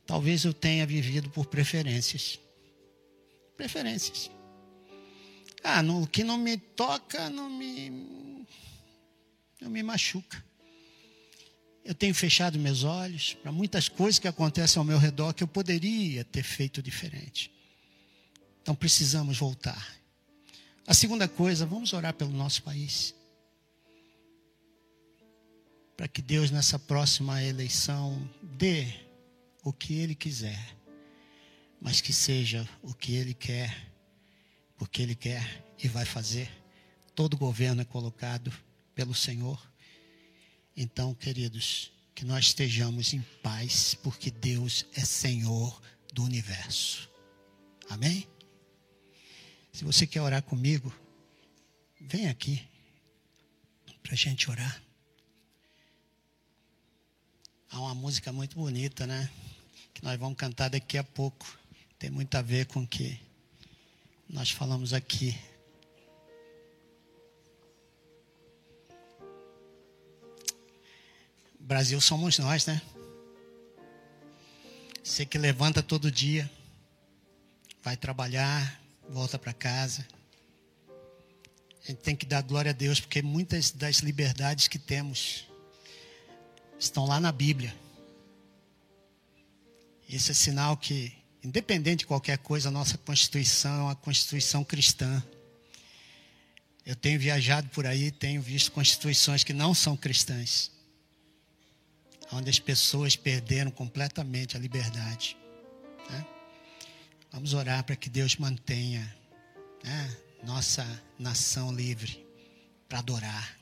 talvez 0.07 0.45
eu 0.45 0.53
tenha 0.53 0.87
vivido 0.87 1.31
por 1.31 1.47
preferências. 1.47 2.39
Preferências. 3.57 4.31
Ah, 5.65 5.81
o 5.83 6.07
que 6.07 6.25
não 6.25 6.37
me 6.37 6.57
toca, 6.57 7.31
não 7.31 7.49
me, 7.49 8.47
não 9.61 9.71
me 9.71 9.83
machuca. 9.83 10.45
Eu 11.85 11.95
tenho 11.95 12.15
fechado 12.15 12.59
meus 12.59 12.85
olhos 12.85 13.35
para 13.35 13.51
muitas 13.53 13.89
coisas 13.89 14.19
que 14.19 14.29
acontecem 14.29 14.79
ao 14.79 14.85
meu 14.85 14.99
redor 14.99 15.33
que 15.33 15.43
eu 15.43 15.49
poderia 15.49 16.25
ter 16.25 16.43
feito 16.43 16.83
diferente. 16.83 17.51
Então 18.61 18.75
precisamos 18.75 19.39
voltar. 19.39 19.97
A 20.87 20.95
segunda 20.95 21.29
coisa, 21.29 21.67
vamos 21.67 21.93
orar 21.93 22.15
pelo 22.15 22.33
nosso 22.33 22.63
país. 22.63 23.15
Para 25.97 26.09
que 26.09 26.23
Deus, 26.23 26.51
nessa 26.51 26.79
próxima 26.79 27.43
eleição, 27.43 28.29
dê 28.43 28.87
o 29.63 29.73
que 29.73 29.95
Ele 29.95 30.15
quiser, 30.15 30.77
mas 31.81 32.01
que 32.01 32.13
seja 32.13 32.69
o 32.83 32.95
que 32.95 33.15
Ele 33.15 33.35
quer, 33.35 33.92
porque 34.83 35.01
Ele 35.01 35.15
quer 35.15 35.65
e 35.79 35.87
vai 35.87 36.05
fazer. 36.05 36.51
Todo 37.15 37.37
governo 37.37 37.83
é 37.83 37.85
colocado 37.85 38.53
pelo 38.95 39.15
Senhor 39.15 39.73
então, 40.77 41.15
queridos, 41.15 41.93
que 42.15 42.25
nós 42.25 42.47
estejamos 42.47 43.13
em 43.13 43.21
paz, 43.43 43.95
porque 43.95 44.31
Deus 44.31 44.87
é 44.95 45.01
Senhor 45.01 45.81
do 46.13 46.25
universo. 46.25 47.11
Amém? 47.89 48.27
Se 49.73 49.85
você 49.85 50.07
quer 50.07 50.23
orar 50.23 50.43
comigo, 50.43 50.93
vem 52.01 52.29
aqui 52.29 52.67
para 54.03 54.15
a 54.15 54.17
gente 54.17 54.51
orar. 54.51 54.83
Há 57.71 57.81
uma 57.81 57.95
música 57.95 58.33
muito 58.33 58.57
bonita, 58.57 59.07
né? 59.07 59.31
Que 59.95 60.03
nós 60.03 60.19
vamos 60.19 60.37
cantar 60.37 60.69
daqui 60.69 60.97
a 60.97 61.05
pouco. 61.05 61.59
Tem 61.99 62.11
muito 62.11 62.35
a 62.35 62.43
ver 62.43 62.67
com 62.67 62.81
o 62.81 62.87
que 62.87 63.21
nós 64.33 64.51
falamos 64.51 64.95
aqui. 64.95 65.39
Brasil 71.61 72.01
somos 72.01 72.39
nós, 72.39 72.67
né? 72.67 72.81
Você 75.05 75.27
que 75.27 75.37
levanta 75.37 75.83
todo 75.83 76.11
dia, 76.11 76.51
vai 77.83 77.95
trabalhar, 77.95 78.81
volta 79.09 79.39
para 79.39 79.53
casa. 79.53 80.07
A 81.83 81.89
gente 81.89 82.01
tem 82.01 82.17
que 82.17 82.25
dar 82.25 82.41
glória 82.41 82.71
a 82.71 82.75
Deus, 82.75 83.01
porque 83.01 83.21
muitas 83.21 83.71
das 83.71 83.97
liberdades 83.97 84.67
que 84.67 84.79
temos 84.79 85.47
estão 86.79 87.05
lá 87.05 87.21
na 87.21 87.31
Bíblia. 87.31 87.77
Isso 90.09 90.31
é 90.31 90.35
sinal 90.35 90.77
que, 90.77 91.13
independente 91.43 92.01
de 92.01 92.07
qualquer 92.07 92.39
coisa, 92.39 92.69
a 92.69 92.73
nossa 92.73 92.97
Constituição 92.99 93.81
é 93.81 93.83
uma 93.83 93.97
Constituição 93.97 94.63
cristã. 94.65 95.23
Eu 96.85 96.97
tenho 96.97 97.19
viajado 97.19 97.69
por 97.69 97.87
aí, 97.87 98.11
tenho 98.11 98.43
visto 98.43 98.73
constituições 98.73 99.45
que 99.45 99.53
não 99.53 99.73
são 99.73 99.97
cristãs, 99.97 100.71
onde 102.33 102.51
as 102.51 102.59
pessoas 102.59 103.15
perderam 103.15 103.71
completamente 103.71 104.57
a 104.57 104.61
liberdade. 104.61 105.37
Né? 106.11 106.27
Vamos 107.31 107.55
orar 107.55 107.85
para 107.85 107.95
que 107.95 108.11
Deus 108.11 108.37
mantenha 108.37 109.17
né, 109.85 110.17
nossa 110.43 110.85
nação 111.19 111.73
livre 111.73 112.27
para 112.89 112.99
adorar. 112.99 113.57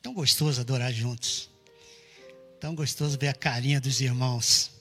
Tão 0.00 0.14
gostoso 0.14 0.60
adorar 0.60 0.92
juntos. 0.92 1.50
Tão 2.58 2.74
gostoso 2.74 3.18
ver 3.18 3.28
a 3.28 3.34
carinha 3.34 3.80
dos 3.80 4.00
irmãos. 4.00 4.79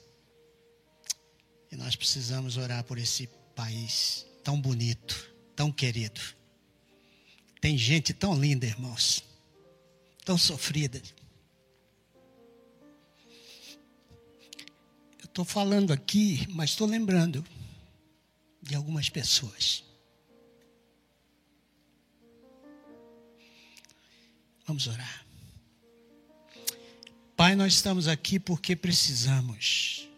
E 1.72 1.76
nós 1.76 1.96
precisamos 1.96 2.58
orar 2.58 2.84
por 2.84 2.98
esse 2.98 3.28
país 3.56 4.26
tão 4.44 4.60
bonito, 4.60 5.34
tão 5.56 5.72
querido. 5.72 6.20
Tem 7.62 7.78
gente 7.78 8.14
tão 8.14 8.40
linda, 8.40 8.66
irmãos, 8.66 9.24
tão 10.26 10.38
sofrida. 10.38 11.02
Eu 15.20 15.26
estou 15.26 15.46
falando 15.46 15.92
aqui, 15.92 16.48
mas 16.50 16.72
estou 16.72 16.88
lembrando 16.88 17.46
de 18.62 18.76
algumas 18.76 19.10
pessoas. 19.10 19.84
Vamos 24.66 24.88
orar. 24.88 25.26
Pai, 27.36 27.56
nós 27.56 27.74
estamos 27.74 28.08
aqui 28.08 28.40
porque 28.40 28.76
precisamos 28.76 30.09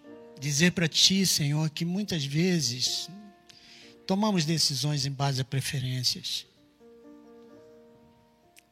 dizer 0.42 0.72
para 0.72 0.88
Ti, 0.88 1.26
Senhor, 1.26 1.70
que 1.70 1.86
muitas 1.86 2.26
vezes 2.26 3.08
tomamos 4.08 4.44
decisões 4.44 5.06
em 5.06 5.12
base 5.12 5.40
a 5.40 5.46
preferências. 5.46 6.48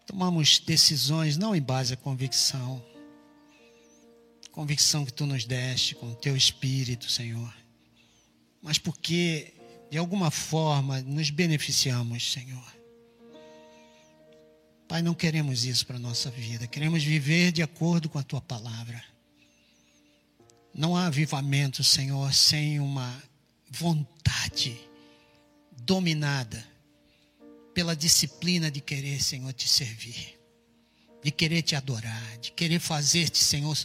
Tomamos 0.08 0.58
decisões 0.58 1.38
não 1.38 1.56
em 1.56 1.62
base 1.62 1.94
a 1.94 1.98
convicção. 1.98 2.84
Convicção 4.52 5.06
que 5.06 5.14
tu 5.14 5.28
nos 5.28 5.46
deste 5.46 5.94
com 5.94 6.10
o 6.10 6.16
teu 6.16 6.36
espírito, 6.36 7.10
Senhor. 7.10 7.56
Mas 8.64 8.80
porque, 8.80 9.54
de 9.92 9.98
alguma 10.00 10.32
forma, 10.32 11.02
nos 11.02 11.30
beneficiamos, 11.30 12.34
Senhor. 12.34 12.74
Pai, 14.88 15.04
não 15.04 15.14
queremos 15.14 15.66
isso 15.66 15.86
para 15.86 15.98
a 15.98 16.00
nossa 16.00 16.32
vida. 16.32 16.66
Queremos 16.66 17.04
viver 17.04 17.52
de 17.52 17.62
acordo 17.62 18.10
com 18.10 18.18
a 18.18 18.24
tua 18.24 18.42
palavra. 18.42 19.02
Não 20.80 20.96
há 20.96 21.08
avivamento, 21.08 21.84
Senhor, 21.84 22.34
sem 22.34 22.80
uma 22.80 23.22
vontade 23.70 24.80
dominada 25.82 26.66
pela 27.74 27.94
disciplina 27.94 28.72
de 28.72 28.80
querer, 28.80 29.22
Senhor, 29.22 29.52
te 29.52 29.68
servir, 29.68 30.40
de 31.22 31.32
querer 31.32 31.64
te 31.64 31.76
adorar, 31.76 32.38
de 32.38 32.54
querer 32.54 32.80
fazer-te, 32.80 33.40
Senhor, 33.40 33.78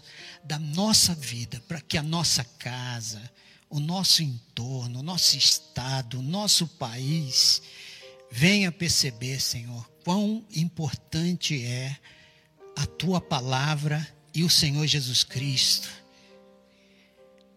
da 0.45 0.57
nossa 0.57 1.17
vida, 1.17 1.61
para 1.67 1.81
que 1.81 1.99
a 1.99 2.03
nossa 2.03 2.45
casa, 2.61 3.21
o 3.69 3.81
nosso 3.81 4.23
entorno, 4.23 5.01
o 5.01 5.03
nosso 5.03 5.37
estado, 5.37 6.21
o 6.21 6.23
nosso 6.23 6.65
país 6.69 7.61
venha 8.31 8.71
perceber, 8.71 9.41
Senhor, 9.41 9.85
quão 10.05 10.47
importante 10.55 11.61
é 11.61 11.99
a 12.77 12.87
tua 12.87 13.21
palavra 13.21 14.17
e 14.33 14.45
o 14.45 14.49
Senhor 14.49 14.87
Jesus 14.87 15.25
Cristo. 15.25 16.04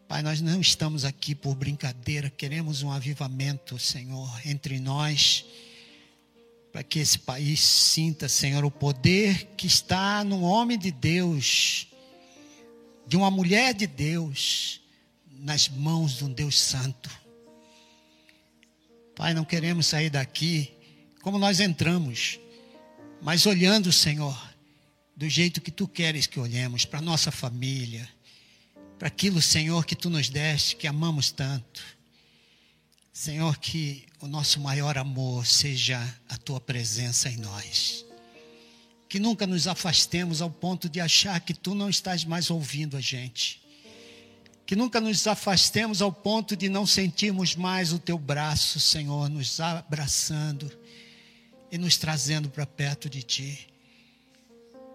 Pai, 0.07 0.21
nós 0.21 0.39
não 0.41 0.61
estamos 0.61 1.03
aqui 1.03 1.35
por 1.35 1.55
brincadeira, 1.55 2.29
queremos 2.29 2.81
um 2.81 2.91
avivamento, 2.91 3.77
Senhor, 3.77 4.29
entre 4.45 4.79
nós 4.79 5.45
para 6.77 6.83
que 6.83 6.99
esse 6.99 7.17
país 7.17 7.59
sinta, 7.59 8.29
Senhor, 8.29 8.63
o 8.63 8.69
poder 8.69 9.47
que 9.57 9.65
está 9.65 10.23
no 10.23 10.41
homem 10.41 10.77
de 10.77 10.91
Deus, 10.91 11.87
de 13.07 13.17
uma 13.17 13.31
mulher 13.31 13.73
de 13.73 13.87
Deus, 13.87 14.79
nas 15.39 15.67
mãos 15.67 16.17
de 16.17 16.25
um 16.25 16.31
Deus 16.31 16.59
Santo. 16.59 17.09
Pai, 19.15 19.33
não 19.33 19.43
queremos 19.43 19.87
sair 19.87 20.11
daqui 20.11 20.71
como 21.23 21.39
nós 21.39 21.59
entramos, 21.59 22.39
mas 23.23 23.47
olhando, 23.47 23.91
Senhor, 23.91 24.39
do 25.15 25.27
jeito 25.27 25.59
que 25.59 25.71
tu 25.71 25.87
queres 25.87 26.27
que 26.27 26.39
olhemos, 26.39 26.85
para 26.85 27.01
nossa 27.01 27.31
família, 27.31 28.07
para 28.97 29.07
aquilo, 29.07 29.41
Senhor, 29.41 29.85
que 29.85 29.95
tu 29.95 30.09
nos 30.09 30.29
deste, 30.29 30.75
que 30.75 30.87
amamos 30.87 31.31
tanto. 31.31 31.83
Senhor, 33.13 33.57
que 33.57 34.05
o 34.19 34.27
nosso 34.27 34.59
maior 34.59 34.97
amor 34.97 35.45
seja 35.45 36.01
a 36.27 36.37
tua 36.37 36.59
presença 36.59 37.29
em 37.29 37.37
nós. 37.37 38.05
Que 39.07 39.19
nunca 39.19 39.45
nos 39.45 39.67
afastemos 39.67 40.41
ao 40.41 40.49
ponto 40.49 40.89
de 40.89 40.99
achar 40.99 41.39
que 41.39 41.53
tu 41.53 41.75
não 41.75 41.89
estás 41.89 42.25
mais 42.25 42.49
ouvindo 42.49 42.97
a 42.97 43.01
gente. 43.01 43.61
Que 44.65 44.75
nunca 44.75 44.99
nos 44.99 45.27
afastemos 45.27 46.01
ao 46.01 46.11
ponto 46.11 46.55
de 46.55 46.67
não 46.67 46.85
sentirmos 46.85 47.55
mais 47.55 47.93
o 47.93 47.99
teu 47.99 48.17
braço, 48.17 48.79
Senhor, 48.79 49.29
nos 49.29 49.59
abraçando 49.59 50.71
e 51.71 51.77
nos 51.77 51.97
trazendo 51.97 52.49
para 52.49 52.65
perto 52.65 53.09
de 53.09 53.21
ti. 53.21 53.67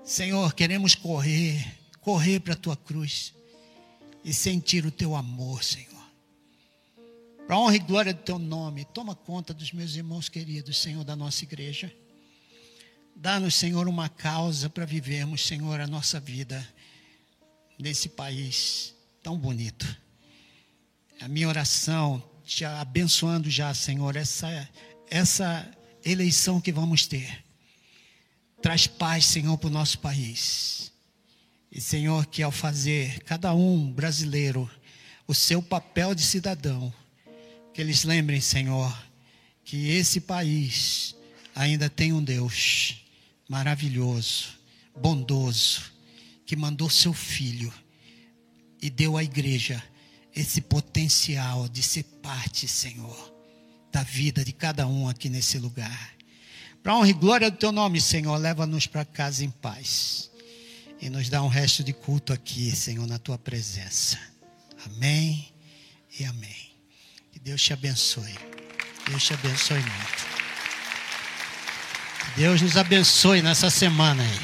Senhor, 0.04 0.52
queremos 0.54 0.94
correr, 0.94 1.64
correr 2.00 2.40
para 2.40 2.54
a 2.54 2.56
tua 2.56 2.76
cruz 2.76 3.32
e 4.24 4.32
sentir 4.32 4.86
o 4.86 4.90
teu 4.90 5.14
amor, 5.14 5.62
Senhor. 5.64 5.92
Para 7.46 7.58
honra 7.58 7.76
e 7.76 7.80
glória 7.80 8.14
do 8.14 8.22
teu 8.22 8.38
nome, 8.38 8.84
toma 8.84 9.14
conta 9.14 9.52
dos 9.52 9.72
meus 9.72 9.94
irmãos 9.94 10.28
queridos, 10.28 10.78
Senhor, 10.78 11.04
da 11.04 11.16
nossa 11.16 11.44
igreja. 11.44 11.92
Dá-nos, 13.14 13.54
Senhor, 13.54 13.88
uma 13.88 14.08
causa 14.08 14.70
para 14.70 14.84
vivermos, 14.84 15.46
Senhor, 15.46 15.80
a 15.80 15.86
nossa 15.86 16.18
vida 16.18 16.66
nesse 17.78 18.08
país 18.08 18.94
tão 19.22 19.36
bonito. 19.36 19.86
A 21.20 21.28
minha 21.28 21.48
oração, 21.48 22.22
te 22.44 22.64
abençoando 22.64 23.50
já, 23.50 23.72
Senhor, 23.74 24.16
essa, 24.16 24.68
essa 25.10 25.70
eleição 26.04 26.60
que 26.60 26.72
vamos 26.72 27.06
ter. 27.06 27.44
Traz 28.60 28.86
paz, 28.86 29.26
Senhor, 29.26 29.58
para 29.58 29.68
o 29.68 29.72
nosso 29.72 29.98
país. 29.98 30.91
E, 31.72 31.80
Senhor, 31.80 32.26
que 32.26 32.42
ao 32.42 32.52
fazer 32.52 33.20
cada 33.20 33.54
um 33.54 33.90
brasileiro 33.90 34.70
o 35.26 35.34
seu 35.34 35.62
papel 35.62 36.14
de 36.14 36.20
cidadão, 36.20 36.92
que 37.72 37.80
eles 37.80 38.04
lembrem, 38.04 38.42
Senhor, 38.42 38.94
que 39.64 39.88
esse 39.88 40.20
país 40.20 41.16
ainda 41.54 41.88
tem 41.88 42.12
um 42.12 42.22
Deus 42.22 43.02
maravilhoso, 43.48 44.48
bondoso, 44.94 45.90
que 46.44 46.54
mandou 46.54 46.90
seu 46.90 47.14
filho 47.14 47.72
e 48.82 48.90
deu 48.90 49.16
à 49.16 49.24
igreja 49.24 49.82
esse 50.34 50.60
potencial 50.60 51.70
de 51.70 51.82
ser 51.82 52.02
parte, 52.22 52.68
Senhor, 52.68 53.32
da 53.90 54.02
vida 54.02 54.44
de 54.44 54.52
cada 54.52 54.86
um 54.86 55.08
aqui 55.08 55.30
nesse 55.30 55.58
lugar. 55.58 56.12
Para 56.82 56.96
honra 56.96 57.08
e 57.08 57.14
glória 57.14 57.50
do 57.50 57.56
teu 57.56 57.72
nome, 57.72 57.98
Senhor, 57.98 58.36
leva-nos 58.36 58.86
para 58.86 59.06
casa 59.06 59.42
em 59.42 59.50
paz. 59.50 60.31
E 61.02 61.10
nos 61.10 61.28
dá 61.28 61.42
um 61.42 61.48
resto 61.48 61.82
de 61.82 61.92
culto 61.92 62.32
aqui, 62.32 62.74
Senhor, 62.74 63.06
na 63.08 63.18
tua 63.18 63.36
presença. 63.36 64.16
Amém 64.86 65.52
e 66.18 66.24
amém. 66.24 66.72
Deus 67.42 67.60
te 67.60 67.72
abençoe. 67.72 68.38
Deus 69.08 69.24
te 69.24 69.34
abençoe 69.34 69.80
muito. 69.80 70.26
Deus 72.36 72.62
nos 72.62 72.76
abençoe 72.76 73.42
nessa 73.42 73.68
semana 73.68 74.22
aí. 74.22 74.40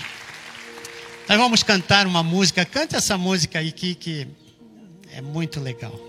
Nós 1.29 1.39
vamos 1.39 1.63
cantar 1.63 2.09
uma 2.09 2.25
música. 2.25 2.65
Cante 2.65 2.97
essa 2.97 3.17
música 3.17 3.61
aí 3.61 3.71
que, 3.71 3.95
que 3.95 4.27
é 5.13 5.21
muito 5.21 5.61
legal. 5.61 6.08